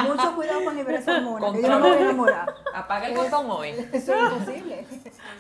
mucho 0.08 0.36
cuidado 0.36 0.66
con 0.66 0.76
liberar 0.76 1.02
esa 1.02 1.18
hormona, 1.18 1.52
que 1.52 1.62
yo 1.62 1.70
no 1.70 1.80
me 1.80 1.90
voy 1.90 1.98
a 1.98 2.02
enamorar. 2.02 2.56
Apaga 2.74 3.08
el 3.08 3.16
botón 3.16 3.52
hoy. 3.52 3.70
Eso 3.92 4.14
es 4.14 4.32
imposible, 4.32 4.88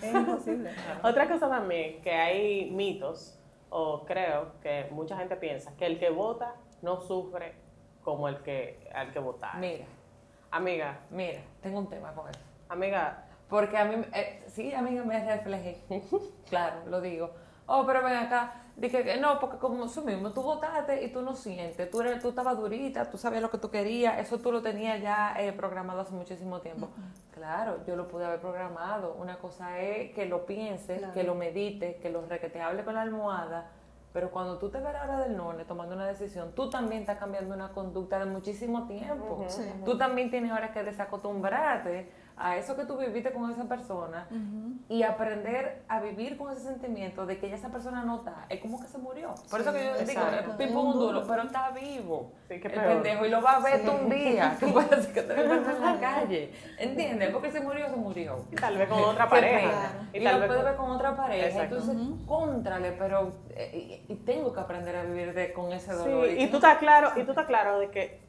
es 0.01 0.13
imposible. 0.13 0.71
Otra 1.01 1.27
cosa 1.27 1.49
también, 1.49 1.99
que 2.03 2.11
hay 2.11 2.69
mitos, 2.69 3.39
o 3.75 4.05
creo 4.05 4.59
que 4.61 4.87
mucha 4.91 5.17
gente 5.17 5.35
piensa, 5.35 5.75
que 5.75 5.87
el 5.87 5.97
que 5.99 6.11
vota 6.11 6.53
no 6.83 7.01
sufre 7.01 7.55
como 8.03 8.27
el 8.27 8.37
que 8.43 8.87
al 8.93 9.11
que 9.11 9.17
votar. 9.19 9.57
Mira, 9.57 9.85
Amiga, 10.51 10.99
mira, 11.09 11.41
tengo 11.61 11.79
un 11.79 11.89
tema 11.89 12.13
con 12.13 12.29
eso. 12.29 12.39
amiga, 12.69 13.25
Porque 13.49 13.75
a 13.75 13.85
mí, 13.85 14.05
eh, 14.13 14.43
sí, 14.47 14.71
a 14.75 14.83
mí 14.83 14.91
me 14.91 15.25
reflejé. 15.25 15.81
claro, 16.49 16.85
lo 16.85 17.01
digo. 17.01 17.31
Oh, 17.65 17.83
pero 17.87 18.03
ven 18.03 18.13
acá. 18.15 18.62
Dije 18.75 19.03
que 19.03 19.17
no, 19.17 19.39
porque 19.39 19.57
como 19.57 19.85
eso 19.85 20.01
mismo, 20.01 20.31
tú 20.31 20.41
votaste 20.41 21.03
y 21.03 21.11
tú 21.13 21.21
no 21.21 21.35
sientes. 21.35 21.89
Tú, 21.91 22.01
eres, 22.01 22.21
tú 22.21 22.29
estabas 22.29 22.57
durita, 22.57 23.09
tú 23.09 23.17
sabías 23.19 23.41
lo 23.41 23.51
que 23.51 23.59
tú 23.59 23.69
querías. 23.69 24.17
Eso 24.17 24.39
tú 24.39 24.51
lo 24.51 24.61
tenías 24.63 24.99
ya 25.01 25.35
eh, 25.39 25.53
programado 25.53 26.01
hace 26.01 26.13
muchísimo 26.13 26.59
tiempo. 26.59 26.89
Claro, 27.35 27.77
yo 27.85 27.95
lo 27.95 28.07
pude 28.07 28.25
haber 28.25 28.39
programado. 28.41 29.13
Una 29.19 29.37
cosa 29.37 29.79
es 29.79 30.11
que 30.13 30.25
lo 30.25 30.45
pienses, 30.47 30.97
Claro. 30.97 31.13
que 31.13 31.23
lo 31.23 31.35
medites, 31.35 31.97
que 31.97 32.09
lo 32.09 32.21
re- 32.25 32.39
que 32.39 32.49
te 32.49 32.61
hable 32.61 32.83
con 32.83 32.95
la 32.95 33.03
almohada. 33.03 33.69
Pero 34.11 34.29
cuando 34.31 34.57
tú 34.59 34.69
te 34.69 34.77
ves 34.79 34.87
a 34.87 34.93
la 34.93 35.03
hora 35.03 35.17
del 35.19 35.35
none 35.37 35.65
tomando 35.65 35.95
una 35.95 36.05
decisión, 36.07 36.51
tú 36.53 36.69
también 36.69 37.01
estás 37.01 37.17
cambiando 37.17 37.53
una 37.55 37.69
conducta 37.73 38.19
de 38.19 38.25
muchísimo 38.25 38.87
tiempo. 38.87 39.43
Sí. 39.47 39.63
Tú 39.85 39.97
también 39.97 40.29
tienes 40.29 40.51
ahora 40.51 40.71
que 40.71 40.83
desacostumbrarte 40.83 42.11
a 42.35 42.57
eso 42.57 42.75
que 42.75 42.85
tú 42.85 42.97
viviste 42.97 43.31
con 43.31 43.51
esa 43.51 43.65
persona 43.65 44.27
y 44.89 45.03
aprender 45.03 45.83
a 45.87 45.99
vivir 46.01 46.35
con 46.37 46.51
ese 46.51 46.61
sentimiento 46.63 47.25
de 47.25 47.37
que 47.37 47.49
ya 47.49 47.55
esa 47.55 47.69
persona 47.69 48.03
no 48.03 48.17
está. 48.17 48.45
Es 48.49 48.59
como 48.59 48.81
que 48.81 48.87
se 48.87 48.97
murió. 48.97 49.35
Por 49.51 49.61
eso 49.61 49.71
que 49.71 49.79
yo 49.83 49.91
digo, 49.93 49.99
exacto. 50.21 50.51
es 50.51 50.55
pim 50.57 50.73
pum, 50.73 50.87
un 50.87 50.93
duro, 50.99 51.23
pero 51.27 51.43
está 51.43 51.69
vivo. 51.71 52.31
Sí, 52.47 52.59
qué 52.59 52.67
el 52.69 52.73
pendejo 52.73 53.25
y 53.25 53.29
lo 53.29 53.41
va 53.41 53.57
a 53.57 53.59
ver 53.59 53.79
Sí. 53.81 53.85
tú 53.85 53.91
un 53.91 54.09
día. 54.09 54.57
Que 54.59 54.67
puede 54.67 55.01
ser 55.01 55.13
que 55.13 55.21
te 55.21 55.35
lo 55.47 55.53
en 55.55 55.81
la 55.81 55.99
calle. 56.01 56.51
¿Entiendes? 56.79 57.29
Porque 57.31 57.51
se 57.51 57.59
murió, 57.61 57.87
se 57.89 57.95
murió. 57.95 58.45
y 58.51 58.55
tal 58.55 58.77
vez 58.77 58.89
con 58.89 58.99
otra 59.03 59.27
pareja. 59.29 59.91
Y 60.11 60.19
Y, 60.19 60.23
tal 60.23 60.39
lo 60.41 60.47
puede 60.47 60.59
con- 60.59 60.65
ver 60.69 60.75
con 60.75 60.91
otra 60.91 61.15
pareja. 61.15 61.47
Exacto. 61.47 61.77
Entonces, 61.77 61.95
Ujú. 62.07 62.25
contrale, 62.25 62.91
pero. 62.93 63.33
eh, 63.51 64.01
y, 64.07 64.13
y 64.13 64.15
tengo 64.17 64.51
que 64.53 64.59
aprender 64.59 64.95
a 64.95 65.03
vivir 65.03 65.33
de, 65.33 65.53
con 65.53 65.71
ese 65.71 65.91
Sí, 65.91 65.97
dolor. 65.97 66.27
y 66.29 66.47
tú 66.47 66.57
estás 66.57 66.77
claro, 66.79 67.11
y 67.15 67.23
tú 67.23 67.31
estás 67.31 67.45
claro 67.45 67.79
de 67.79 67.89
que 67.91 68.22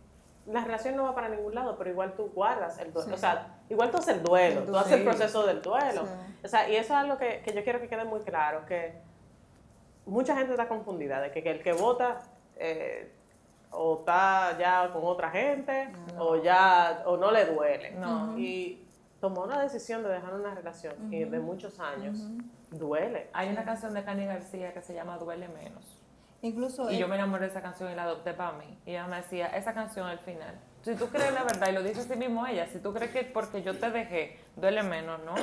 la 0.46 0.62
relación 0.62 0.96
no 0.96 1.04
va 1.04 1.14
para 1.14 1.28
ningún 1.28 1.54
lado, 1.54 1.76
pero 1.78 1.90
igual 1.90 2.14
tú 2.14 2.30
guardas 2.34 2.78
el 2.78 2.92
duelo. 2.92 3.08
Sí. 3.08 3.14
O 3.14 3.18
sea, 3.18 3.58
igual 3.68 3.90
tú 3.90 3.98
haces 3.98 4.16
el 4.16 4.22
duelo, 4.22 4.60
El 4.60 4.66
tú 4.66 4.76
haces 4.76 4.92
el 4.92 5.04
proceso 5.04 5.46
del 5.46 5.62
duelo. 5.62 6.04
Sí. 6.04 6.40
O 6.44 6.48
sea, 6.48 6.68
y 6.68 6.76
eso 6.76 6.92
es 6.92 7.00
algo 7.00 7.16
que, 7.16 7.40
que 7.42 7.54
yo 7.54 7.64
quiero 7.64 7.80
que 7.80 7.88
quede 7.88 8.04
muy 8.04 8.20
claro, 8.20 8.66
que 8.66 8.94
mucha 10.06 10.36
gente 10.36 10.52
está 10.52 10.68
confundida, 10.68 11.20
de 11.20 11.30
que, 11.30 11.42
que 11.42 11.50
el 11.50 11.62
que 11.62 11.72
vota 11.72 12.18
eh, 12.56 13.10
o 13.70 13.98
está 13.98 14.56
ya 14.58 14.90
con 14.92 15.02
otra 15.04 15.30
gente, 15.30 15.88
o 16.18 16.36
ya, 16.36 17.02
o 17.06 17.16
no 17.16 17.30
le 17.30 17.46
duele. 17.46 17.92
No. 17.92 18.38
Y 18.38 18.86
tomó 19.20 19.42
una 19.42 19.60
decisión 19.60 20.02
de 20.02 20.10
dejar 20.10 20.34
una 20.34 20.54
relación 20.54 21.12
y 21.12 21.24
de 21.24 21.40
muchos 21.40 21.80
años, 21.80 22.18
duele. 22.70 23.28
Hay 23.32 23.48
una 23.48 23.64
canción 23.64 23.94
de 23.94 24.04
Cani 24.04 24.26
García 24.26 24.72
que 24.72 24.82
se 24.82 24.94
llama 24.94 25.18
Duele 25.18 25.48
Menos. 25.48 25.98
Incluso 26.44 26.90
Y 26.90 26.98
yo 26.98 27.08
me 27.08 27.14
enamoré 27.14 27.46
de 27.46 27.50
esa 27.52 27.62
canción 27.62 27.90
y 27.90 27.94
la 27.94 28.02
adopté 28.02 28.34
para 28.34 28.52
mí. 28.52 28.78
Y 28.84 28.90
ella 28.90 29.06
me 29.06 29.16
decía, 29.16 29.46
esa 29.46 29.72
canción 29.72 30.06
al 30.06 30.18
final. 30.18 30.54
Si 30.82 30.94
tú 30.94 31.08
crees 31.08 31.32
la 31.32 31.42
verdad, 31.42 31.70
y 31.70 31.72
lo 31.72 31.82
dice 31.82 32.00
así 32.00 32.16
mismo 32.16 32.46
ella, 32.46 32.66
si 32.66 32.80
tú 32.80 32.92
crees 32.92 33.12
que 33.12 33.24
porque 33.24 33.62
yo 33.62 33.78
te 33.78 33.90
dejé, 33.90 34.38
duele 34.54 34.82
menos, 34.82 35.20
no. 35.24 35.34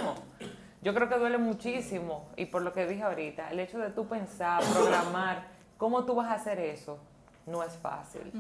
Yo 0.84 0.94
creo 0.94 1.10
que 1.10 1.18
duele 1.18 1.40
muchísimo. 1.40 2.30
Y 2.38 2.46
por 2.46 2.62
lo 2.62 2.72
que 2.72 2.86
dije 2.86 3.02
ahorita, 3.02 3.50
el 3.50 3.60
hecho 3.60 3.80
de 3.80 3.90
tú 3.90 4.08
pensar, 4.08 4.64
programar, 4.76 5.48
cómo 5.78 6.06
tú 6.06 6.14
vas 6.14 6.28
a 6.28 6.36
hacer 6.36 6.60
eso, 6.60 7.00
no 7.48 7.64
es 7.64 7.74
fácil. 7.78 8.32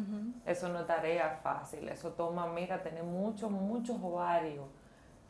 Eso 0.45 0.69
no 0.69 0.81
es 0.81 0.85
tarea 0.85 1.39
fácil. 1.41 1.89
Eso 1.89 2.09
toma, 2.11 2.45
mira, 2.45 2.83
tener 2.83 3.03
muchos, 3.03 3.49
muchos 3.49 3.97
ovarios 3.99 4.65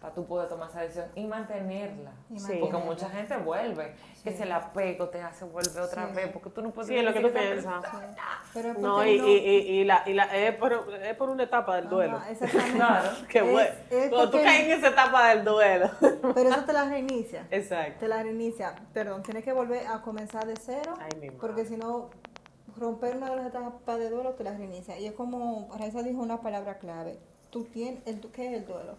para 0.02 0.16
tú 0.16 0.26
poder 0.26 0.50
tomar 0.50 0.68
esa 0.68 0.82
decisión 0.82 1.06
y 1.14 1.26
mantenerla. 1.28 2.12
Y 2.32 2.40
Sí. 2.40 2.58
Porque 2.60 2.78
mucha 2.78 3.08
gente 3.10 3.38
vuelve, 3.38 3.94
que 4.24 4.32
se 4.32 4.48
la 4.48 4.74
pego 4.74 5.10
te 5.10 5.22
hace 5.22 5.46
volver 5.46 5.80
otra 5.80 6.08
Sí. 6.10 6.16
vez, 6.16 6.28
porque 6.34 6.50
tú 6.50 6.64
no 6.64 6.72
puedes 6.72 6.88
Sí, 6.90 6.98
es 6.98 7.04
lo 7.04 7.14
que 7.14 7.20
tú 7.20 7.32
piensas. 7.32 7.84
Pero 8.54 8.72
es 8.72 8.80
No, 8.80 9.06
y, 9.06 9.20
no- 9.20 9.28
y, 9.28 9.32
y, 9.32 9.56
y 9.80 9.84
la, 9.84 10.02
y 10.08 10.14
la, 10.14 10.24
es, 10.36 10.56
por, 10.56 10.74
es 11.04 11.16
por 11.16 11.30
una 11.30 11.44
etapa 11.44 11.76
del 11.76 11.88
duelo. 11.88 12.18
Ajá, 12.18 12.32
exactamente. 12.32 12.72
Claro. 12.78 13.10
Qué 13.30 13.42
bueno. 13.44 13.70
es 13.92 14.10
Cuando 14.10 14.32
tú 14.32 14.38
caes 14.42 14.64
en 14.66 14.72
esa 14.72 14.88
etapa 14.88 15.30
del 15.30 15.46
duelo. 15.46 15.92
Pero 16.34 16.50
eso 16.50 16.64
te 16.66 16.74
la 16.74 16.86
reinicia. 16.86 17.46
Exacto. 17.52 18.00
Te 18.00 18.08
la 18.08 18.24
reinicia. 18.24 18.74
Perdón, 18.94 19.22
tienes 19.22 19.44
que 19.44 19.54
volver 19.54 19.86
a 19.86 20.02
comenzar 20.02 20.48
de 20.48 20.56
cero. 20.60 20.96
Ay. 21.00 21.30
Porque 21.40 21.64
si 21.66 21.78
no, 21.78 22.10
romper 22.76 23.18
una 23.18 23.30
de 23.30 23.36
las 23.36 23.46
etapas 23.48 24.00
de 24.00 24.10
duelo 24.10 24.32
te 24.32 24.44
la 24.44 24.58
reinicia. 24.58 24.98
Y 24.98 25.06
es 25.06 25.14
como, 25.14 25.70
Raiza 25.78 26.02
dijo 26.02 26.20
una 26.22 26.42
palabra 26.42 26.80
clave. 26.80 27.20
Tú 27.52 27.66
tienes, 27.66 28.02
el, 28.08 28.20
¿qué 28.32 28.48
es 28.48 28.54
el 28.54 28.66
duelo? 28.66 28.96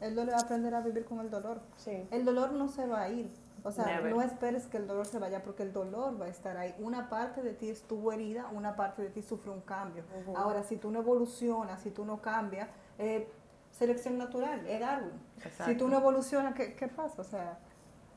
El 0.00 0.14
duelo 0.14 0.34
es 0.34 0.42
aprender 0.42 0.74
a 0.74 0.80
vivir 0.80 1.04
con 1.04 1.20
el 1.20 1.30
dolor. 1.30 1.60
Sí. 1.76 2.06
El 2.10 2.24
dolor 2.24 2.52
no 2.52 2.68
se 2.68 2.86
va 2.86 3.02
a 3.02 3.08
ir. 3.08 3.30
O 3.64 3.70
sea, 3.72 3.84
Never. 3.86 4.12
no 4.14 4.22
esperes 4.22 4.66
que 4.66 4.76
el 4.76 4.86
dolor 4.86 5.06
se 5.06 5.18
vaya 5.18 5.42
porque 5.42 5.64
el 5.64 5.72
dolor 5.72 6.20
va 6.20 6.26
a 6.26 6.28
estar 6.28 6.56
ahí. 6.56 6.72
Una 6.78 7.08
parte 7.08 7.42
de 7.42 7.52
ti 7.52 7.68
estuvo 7.68 8.12
herida, 8.12 8.46
una 8.52 8.76
parte 8.76 9.02
de 9.02 9.10
ti 9.10 9.22
sufre 9.22 9.50
un 9.50 9.60
cambio. 9.62 10.04
Ahora, 10.36 10.62
si 10.62 10.76
tú 10.76 10.90
no 10.92 11.00
evolucionas, 11.00 11.80
si 11.82 11.90
tú 11.90 12.04
no 12.04 12.22
cambias, 12.22 12.68
eh, 12.98 13.28
selección 13.72 14.18
natural, 14.18 14.64
es 14.68 14.78
Darwin. 14.80 15.10
Si 15.64 15.74
tú 15.76 15.88
no 15.88 15.96
evolucionas, 15.98 16.54
¿qué, 16.54 16.74
qué 16.76 16.86
pasa? 16.86 17.20
O 17.20 17.24
sea, 17.24 17.58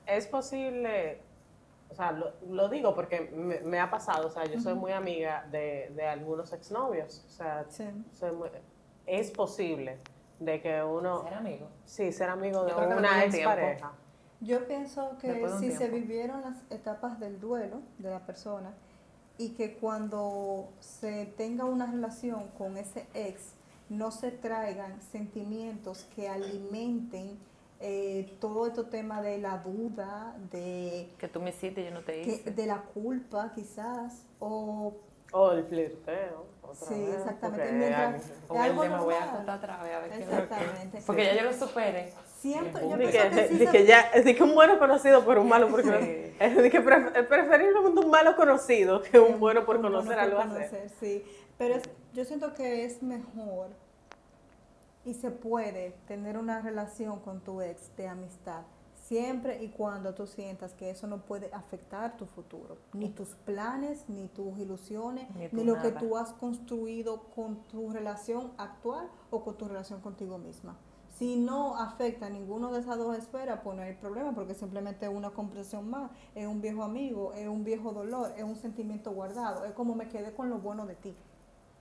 Es 0.06 0.28
posible, 0.28 1.22
o 1.90 1.96
sea, 1.96 2.12
lo, 2.12 2.32
lo 2.48 2.70
digo 2.70 2.94
porque 2.94 3.32
me, 3.34 3.60
me 3.62 3.80
ha 3.80 3.90
pasado, 3.90 4.28
o 4.28 4.32
sea, 4.32 4.46
yo 4.46 4.60
soy 4.60 4.76
muy 4.76 4.92
amiga 4.92 5.48
de, 5.52 5.92
de 5.96 6.06
algunos 6.08 6.54
exnovios, 6.54 7.26
o 7.28 7.30
sea, 7.32 7.66
sí. 7.70 7.86
soy 8.14 8.32
muy- 8.34 8.50
es 9.08 9.32
posible 9.32 9.98
de 10.40 10.62
que 10.62 10.84
uno, 10.84 11.24
Ser 11.24 11.34
amigo. 11.34 11.68
sí, 11.86 12.12
ser 12.12 12.30
amigo 12.30 12.64
de 12.66 12.74
una 12.74 13.20
tiempo. 13.30 13.36
expareja. 13.38 13.92
Yo 14.42 14.66
pienso 14.68 15.18
que 15.20 15.34
de 15.34 15.50
si 15.60 15.72
se 15.72 15.90
vivieron 15.90 16.42
las 16.42 16.56
etapas 16.72 17.20
del 17.20 17.40
duelo 17.42 17.82
de 17.98 18.10
la 18.10 18.26
persona 18.26 18.74
y 19.38 19.50
que 19.50 19.76
cuando 19.78 20.70
se 20.80 21.26
tenga 21.38 21.66
una 21.66 21.86
relación 21.92 22.48
con 22.58 22.78
ese 22.78 23.06
ex 23.14 23.54
no 23.90 24.12
se 24.12 24.32
traigan 24.32 25.02
sentimientos 25.02 26.06
que 26.16 26.30
alimenten 26.30 27.38
eh, 27.82 28.36
todo 28.40 28.68
este 28.68 28.84
tema 28.84 29.22
de 29.22 29.38
la 29.40 29.58
duda, 29.60 30.36
de, 30.52 31.10
Que 31.18 31.28
tú 31.30 31.42
me 31.42 31.50
hiciste 31.52 31.82
y 31.82 31.86
yo 31.86 31.92
no 31.92 32.02
te 32.04 32.22
que- 32.22 32.32
hice. 32.36 32.52
de 32.52 32.66
la 32.66 32.82
culpa 32.82 33.52
quizás, 33.56 34.26
o 34.40 34.94
O 35.32 35.52
el 35.52 35.64
flirteo. 35.66 36.48
otra 36.62 36.88
Sí, 36.88 37.02
vez, 37.02 37.16
exactamente. 37.16 37.64
porque 37.66 37.72
Mientras- 37.74 38.16
es 38.16 38.30
el 38.30 38.48
de 38.58 38.70
me 38.70 38.70
voy 38.76 38.86
a 38.86 38.90
normal. 38.90 39.36
contar 39.38 39.58
otra 39.58 39.84
vez 39.84 39.96
a 39.96 40.00
ver 40.02 40.10
qué 40.12 40.18
Exactamente. 40.24 41.02
Porque 41.08 41.26
ya 41.26 41.36
yo 41.36 41.44
lo 41.44 41.54
superé. 41.54 42.14
siempre, 42.40 42.82
Sí, 42.84 42.90
yo 42.90 42.98
Di 42.98 43.08
pienso 43.08 43.30
que, 43.36 43.48
sí 43.48 43.54
di 43.58 43.66
se- 43.66 43.72
que 43.72 43.86
ya, 43.86 44.12
di 44.24 44.36
que 44.36 44.44
un 44.44 44.54
bueno 44.54 44.78
conocido 44.78 45.26
por 45.26 45.40
un 45.40 45.50
malo 45.50 45.68
por 45.68 45.82
Sí. 45.82 45.88
conocer. 45.88 46.36
Es 46.40 46.72
que 46.72 46.84
pref- 46.86 47.12
es 47.18 47.26
preferiblemente 47.26 48.00
un 48.00 48.10
malo 48.12 48.36
conocido 48.36 49.02
que 49.02 49.18
un 49.20 49.40
bueno 49.40 49.66
por 49.66 49.78
Un 49.78 49.82
bueno 49.82 49.98
conocer 49.98 50.16
por 50.16 50.24
algo 50.26 50.40
así. 50.40 50.50
conocer, 50.50 50.90
sí. 51.00 51.24
Pero 51.58 51.76
es- 51.76 51.90
yo 52.14 52.24
siento 52.24 52.54
que 52.54 52.86
es 52.86 53.02
mejor 53.02 53.70
y 55.06 55.16
se 55.16 55.32
puede 55.32 55.96
tener 56.08 56.38
una 56.38 56.62
relación 56.62 57.20
con 57.20 57.42
tu 57.42 57.62
ex 57.62 57.96
de 57.98 58.08
amistad 58.08 58.62
siempre 59.10 59.64
y 59.64 59.70
cuando 59.70 60.14
tú 60.14 60.28
sientas 60.28 60.76
que 60.76 60.92
eso 60.92 61.08
no 61.08 61.26
puede 61.26 61.52
afectar 61.52 62.16
tu 62.16 62.28
futuro, 62.28 62.78
ni 62.94 63.10
tus 63.10 63.30
planes, 63.30 64.08
ni 64.08 64.28
tus 64.28 64.56
ilusiones, 64.60 65.28
Ni 65.52 65.64
lo 65.64 65.82
que 65.82 65.92
tú 65.92 66.16
has 66.16 66.32
construido 66.34 67.24
con 67.36 67.64
tu 67.68 67.90
relación 67.90 68.52
actual 68.58 69.10
o 69.32 69.44
con 69.44 69.58
tu 69.58 69.68
relación 69.68 70.00
contigo 70.00 70.38
misma. 70.38 70.78
Si 71.18 71.38
no 71.38 71.76
afecta 71.76 72.30
ninguno 72.30 72.72
de 72.72 72.82
esas 72.82 72.98
dos 73.00 73.18
esferas, 73.18 73.62
pues 73.64 73.76
no 73.76 73.82
hay 73.82 73.94
problema, 73.96 74.34
porque 74.34 74.54
simplemente 74.54 75.08
es 75.08 75.12
una 75.12 75.32
comprensión 75.32 75.90
más, 75.90 76.12
es 76.36 76.48
un 76.48 76.62
viejo 76.62 76.84
amigo, 76.84 77.34
es 77.34 77.48
un 77.48 77.64
viejo 77.64 77.92
dolor, 77.92 78.32
es 78.38 78.44
un 78.44 78.56
sentimiento 78.56 79.12
guardado, 79.12 79.66
es 79.66 79.74
como 79.74 79.96
me 79.96 80.08
quedé 80.08 80.32
con 80.34 80.52
lo 80.52 80.60
bueno 80.60 80.86
de 80.86 80.96
ti. 80.96 81.16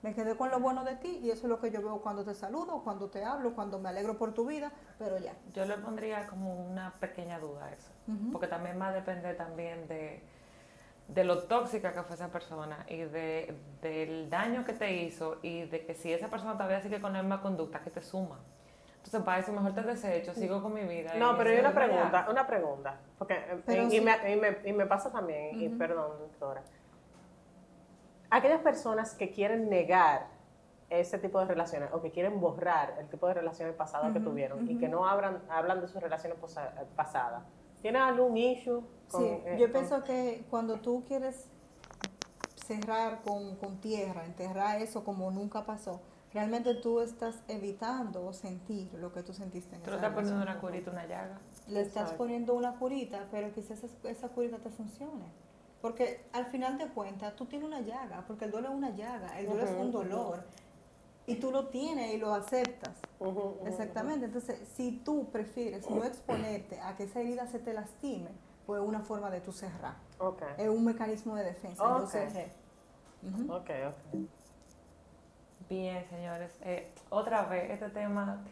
Me 0.01 0.13
quedé 0.13 0.35
con 0.37 0.49
lo 0.49 0.59
bueno 0.59 0.85
de 0.85 0.95
ti 0.95 1.19
y 1.21 1.29
eso 1.29 1.43
es 1.43 1.49
lo 1.49 1.59
que 1.59 1.71
yo 1.71 1.81
veo 1.81 1.99
cuando 2.01 2.23
te 2.23 2.33
saludo, 2.33 2.81
cuando 2.83 3.09
te 3.09 3.23
hablo, 3.25 3.53
cuando 3.53 3.79
me 3.79 3.89
alegro 3.89 4.17
por 4.17 4.33
tu 4.33 4.45
vida, 4.45 4.71
pero 4.97 5.17
ya. 5.17 5.33
Yo 5.53 5.65
le 5.65 5.75
pondría 5.77 6.25
como 6.27 6.55
una 6.55 6.93
pequeña 6.99 7.39
duda 7.39 7.65
a 7.65 7.73
eso. 7.73 7.91
Porque 8.31 8.47
también 8.47 8.79
va 8.79 8.87
a 8.87 8.91
depender 8.93 9.35
también 9.35 9.87
de, 9.87 10.23
de 11.09 11.23
lo 11.23 11.43
tóxica 11.43 11.91
que 11.91 12.03
fue 12.03 12.15
esa 12.15 12.29
persona 12.29 12.85
y 12.87 12.97
de, 12.97 13.55
del 13.81 14.29
daño 14.29 14.63
que 14.63 14.73
te 14.73 14.93
hizo 14.93 15.37
y 15.41 15.65
de 15.65 15.85
que 15.85 15.93
si 15.93 16.13
esa 16.13 16.29
persona 16.29 16.53
todavía 16.53 16.81
sigue 16.81 17.01
con 17.01 17.13
la 17.13 17.21
misma 17.21 17.41
conducta, 17.41 17.79
que 17.81 17.89
te 17.89 18.01
suma. 18.01 18.39
Entonces, 18.97 19.21
para 19.21 19.39
eso 19.39 19.51
mejor 19.53 19.73
te 19.73 19.81
desecho, 19.81 20.33
sigo 20.33 20.61
con 20.61 20.73
mi 20.73 20.83
vida. 20.83 21.13
No, 21.15 21.33
y 21.33 21.37
pero 21.37 21.49
hay 21.49 21.59
una 21.59 21.73
pregunta, 21.73 22.27
una 22.29 22.47
pregunta, 22.47 22.99
porque 23.17 23.35
eh, 23.67 23.87
y, 23.91 24.01
me, 24.01 24.31
y, 24.31 24.35
me, 24.35 24.57
y 24.65 24.73
me 24.73 24.85
pasa 24.85 25.11
también, 25.11 25.59
y 25.59 25.69
perdón, 25.69 26.11
doctora, 26.19 26.61
aquellas 28.29 28.61
personas 28.61 29.13
que 29.15 29.31
quieren 29.31 29.69
negar 29.69 30.27
ese 30.89 31.19
tipo 31.19 31.39
de 31.39 31.45
relaciones 31.45 31.89
o 31.93 32.01
que 32.01 32.11
quieren 32.11 32.39
borrar 32.41 32.95
el 32.99 33.07
tipo 33.09 33.27
de 33.27 33.35
relaciones 33.35 33.75
pasadas 33.75 34.11
que 34.11 34.19
tuvieron 34.19 34.69
y 34.69 34.77
que 34.77 34.87
no 34.89 35.07
hablan, 35.07 35.41
hablan 35.49 35.81
de 35.81 35.87
sus 35.87 36.01
relaciones 36.01 36.37
pasadas, 36.95 37.43
¿tienen 37.81 38.01
algún 38.01 38.35
issue? 38.37 38.83
con, 39.11 39.21
Sí, 39.21 39.27
eh, 39.45 39.57
yo 39.59 39.65
con- 39.67 39.73
pienso 39.73 40.03
que 40.03 40.45
cuando 40.49 40.79
tú 40.79 41.03
quieres 41.07 41.47
cerrar 42.55 43.21
con, 43.23 43.55
con 43.57 43.77
tierra, 43.81 44.25
enterrar 44.25 44.81
eso 44.81 45.03
como 45.03 45.31
nunca 45.31 45.65
pasó, 45.65 46.01
realmente 46.33 46.75
tú 46.75 47.01
estás 47.01 47.43
evitando 47.47 48.31
sentir 48.33 48.91
lo 48.95 49.11
que 49.11 49.23
tú 49.23 49.33
sentiste 49.33 49.75
en 49.75 49.81
Tú 49.83 49.89
le 49.91 49.95
estás 49.97 50.13
poniendo 50.13 50.41
una 50.41 50.59
curita, 50.59 50.91
una 50.91 51.05
llaga. 51.05 51.39
Le 51.67 51.81
estás 51.81 52.03
Exacto. 52.03 52.17
poniendo 52.17 52.53
una 52.55 52.77
curita, 52.77 53.27
pero 53.31 53.51
quizás 53.53 53.83
esa, 53.83 54.09
esa 54.09 54.29
curita 54.29 54.57
te 54.57 54.69
funcione. 54.69 55.25
Porque 55.81 56.25
al 56.33 56.45
final 56.47 56.77
de 56.77 56.87
cuentas, 56.89 57.35
tú 57.35 57.45
tienes 57.45 57.67
una 57.67 57.79
llaga, 57.81 58.25
porque 58.27 58.45
el 58.45 58.51
duelo 58.51 58.69
es 58.69 58.75
una 58.75 58.89
llaga, 58.89 59.39
el 59.39 59.45
duelo 59.47 59.63
es 59.63 59.71
Ujú, 59.71 59.81
un 59.81 59.89
ujú. 59.89 59.97
dolor. 59.99 60.43
Y 61.25 61.35
tú 61.35 61.51
lo 61.51 61.67
tienes 61.67 62.13
y 62.13 62.17
lo 62.17 62.33
aceptas. 62.33 62.91
Exactamente. 63.65 64.25
Entonces, 64.25 64.67
si 64.75 64.91
tú 65.05 65.29
prefieres 65.31 65.89
no 65.89 66.03
exponerte 66.03 66.79
a 66.81 66.95
que 66.97 67.03
esa 67.03 67.21
herida 67.21 67.47
se 67.47 67.59
te 67.59 67.73
lastime, 67.73 68.31
pues 68.65 68.81
es 68.81 68.87
una 68.87 69.01
forma 69.01 69.29
de 69.29 69.41
tú 69.41 69.51
cerrar. 69.51 69.95
ujú. 70.19 70.27
Ok, 70.29 70.43
Es 70.57 70.67
un 70.67 70.83
mecanismo 70.83 71.35
de 71.35 71.43
defensa. 71.43 71.83
Yo 71.83 72.03
Ok. 72.03 72.09
cerré. 72.09 72.51
Ujú. 73.23 73.53
ok, 73.53 73.69
ok. 73.89 74.29
Bien, 75.69 76.05
señores. 76.09 76.51
Eh, 76.61 76.91
otra 77.09 77.43
vez, 77.43 77.69
este 77.71 77.89
tema, 77.89 78.43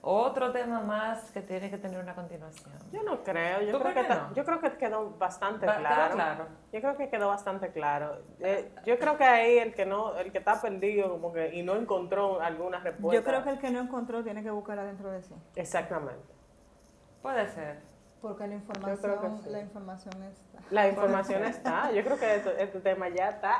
otro 0.00 0.52
tema 0.52 0.80
más 0.80 1.30
que 1.32 1.40
tiene 1.42 1.70
que 1.70 1.78
tener 1.78 2.00
una 2.00 2.14
continuación. 2.14 2.72
Yo 2.92 3.02
no 3.02 3.22
creo, 3.24 3.62
yo 3.62 3.72
¿Tú 3.72 3.80
creo, 3.80 3.94
que 3.94 4.08
no? 4.08 4.34
yo 4.34 4.44
creo 4.44 4.60
que 4.60 4.72
quedó 4.76 5.10
bastante 5.18 5.66
Va- 5.66 5.72
quedó 5.76 5.86
claro. 5.86 6.14
claro. 6.14 6.46
Yo 6.72 6.80
creo 6.80 6.96
que 6.96 7.08
quedó 7.10 7.28
bastante 7.28 7.72
claro. 7.72 8.18
Eh, 8.40 8.72
yo 8.84 8.98
creo 8.98 9.16
que 9.16 9.24
ahí 9.24 9.58
el 9.58 9.74
que 9.74 9.86
no, 9.86 10.16
el 10.16 10.30
que 10.30 10.38
está 10.38 10.60
perdido 10.60 11.10
como 11.10 11.32
que 11.32 11.54
y 11.54 11.62
no 11.62 11.74
encontró 11.76 12.40
alguna 12.40 12.78
respuesta. 12.80 13.20
Yo 13.20 13.24
creo 13.24 13.42
que 13.44 13.50
el 13.50 13.58
que 13.58 13.70
no 13.70 13.80
encontró 13.80 14.22
tiene 14.22 14.42
que 14.42 14.50
buscarla 14.50 14.84
dentro 14.84 15.10
de 15.10 15.22
sí. 15.22 15.34
exactamente. 15.56 16.32
Puede 17.22 17.48
ser. 17.48 17.80
Porque 18.22 18.46
la 18.46 18.54
información, 18.54 19.40
sí. 19.42 19.50
la 19.50 19.60
información 19.60 20.22
está. 20.24 20.58
La 20.70 20.88
información 20.88 21.44
está. 21.44 21.92
Yo 21.92 22.04
creo 22.04 22.18
que 22.18 22.36
este, 22.36 22.62
este 22.62 22.80
tema 22.80 23.08
ya 23.08 23.30
está. 23.30 23.58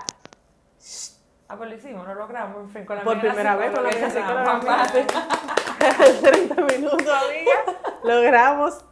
Ah, 1.48 1.57
pues 1.57 1.70
lo 1.70 1.77
hicimos, 1.77 2.07
lo 2.07 2.14
logramos, 2.14 2.61
en 2.62 2.70
fin, 2.70 2.85
con 2.85 2.96
la 2.96 3.03
Por 3.05 3.20
primera 3.20 3.57
vez 3.57 3.72
con 3.72 3.85
la. 3.85 3.90
30 6.23 6.55
minutos, 6.62 7.09
amiga. 7.09 7.79
Logramos 8.03 8.85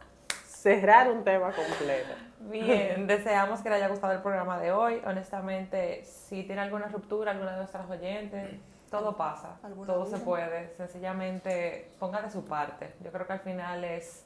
cerrar 0.45 1.09
un 1.11 1.23
tema 1.23 1.51
completo. 1.51 2.13
Bien, 2.39 3.07
deseamos 3.07 3.61
que 3.61 3.69
le 3.69 3.75
haya 3.75 3.89
gustado 3.89 4.13
el 4.13 4.21
programa 4.21 4.59
de 4.59 4.71
hoy. 4.71 5.01
Honestamente, 5.05 6.03
si 6.05 6.43
tiene 6.43 6.61
alguna 6.61 6.87
ruptura, 6.87 7.31
alguna 7.31 7.51
de 7.51 7.57
nuestras 7.57 7.89
oyentes, 7.89 8.59
todo 8.89 9.17
pasa, 9.17 9.57
¿Alguna 9.63 9.93
todo 9.93 10.05
se 10.05 10.17
puede. 10.19 10.73
Sencillamente 10.75 11.91
ponga 11.99 12.21
de 12.21 12.29
su 12.29 12.45
parte. 12.45 12.93
Yo 13.01 13.11
creo 13.11 13.27
que 13.27 13.33
al 13.33 13.41
final 13.41 13.83
es 13.83 14.25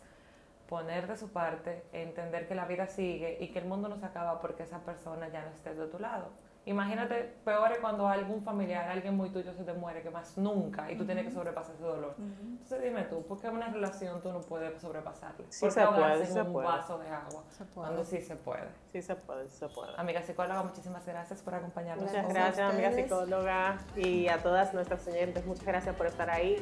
poner 0.70 1.08
de 1.08 1.18
su 1.18 1.30
parte, 1.30 1.84
entender 1.92 2.48
que 2.48 2.56
la 2.56 2.66
vida 2.66 2.88
sigue 2.88 3.38
y 3.42 3.50
que 3.50 3.60
el 3.60 3.66
mundo 3.66 3.90
no 3.90 3.98
se 3.98 4.06
acaba 4.06 4.40
porque 4.40 4.64
esa 4.64 4.80
persona 4.80 5.28
ya 5.30 5.42
no 5.42 5.52
esté 5.52 5.74
de 5.74 5.88
tu 5.88 6.00
lado. 6.00 6.30
Imagínate, 6.66 7.34
peor 7.44 7.72
es 7.72 7.80
cuando 7.80 8.08
algún 8.08 8.44
familiar, 8.44 8.88
alguien 8.88 9.18
muy 9.18 9.30
tuyo 9.30 9.52
se 9.54 9.64
te 9.64 9.74
muere, 9.74 10.04
que 10.04 10.12
más 10.12 10.38
nunca, 10.38 10.92
y 10.92 10.96
tú 10.96 11.06
tienes 11.06 11.26
que 11.26 11.32
sobrepasar 11.32 11.74
ese 11.74 11.84
dolor. 11.84 12.16
Entonces 12.20 12.84
dime 12.84 13.04
tú, 13.06 13.26
¿por 13.26 13.40
qué 13.40 13.50
una 13.50 13.70
relación 13.70 14.22
tú 14.22 14.32
no 14.32 14.42
puedes 14.42 14.80
sobrepasarla? 14.80 15.46
Sí 15.50 15.66
¿Por 15.66 15.72
se 15.72 15.88
puede, 15.88 16.26
se 16.28 16.42
un 16.42 16.54
puede. 16.54 16.68
vaso 16.68 17.00
de 17.00 17.10
agua? 17.10 17.44
Se 17.50 17.66
puede. 17.66 17.88
Cuando 17.88 18.06
sí 18.06 18.22
se 18.22 18.36
puede. 18.36 18.68
Sí 18.92 19.02
se 19.02 19.16
puede, 19.16 19.50
sí 19.50 19.58
se 19.58 19.70
puede. 19.70 19.94
Amiga 19.98 20.22
psicóloga, 20.22 20.62
muchísimas 20.62 21.04
gracias 21.06 21.42
por 21.42 21.56
acompañarnos. 21.56 22.06
Muchas 22.06 22.30
Gracias 22.30 22.72
amiga 22.72 22.92
psicóloga, 22.92 23.78
y 23.96 24.28
a 24.28 24.38
todas 24.38 24.74
nuestras 24.74 25.08
oyentes. 25.08 25.44
Muchas 25.46 25.66
gracias 25.66 25.96
por 25.96 26.06
estar 26.06 26.30
ahí 26.30 26.58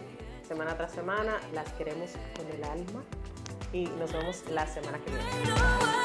semana 0.47 0.75
tras 0.77 0.93
semana. 0.93 1.33
Las 1.53 1.71
queremos 1.73 2.11
con 2.37 2.47
el 2.47 2.63
alma 2.63 3.03
y 3.73 3.85
nos 3.85 4.13
vemos 4.13 4.49
la 4.49 4.65
semana 4.65 4.97
que 4.99 5.11
viene. 5.11 5.98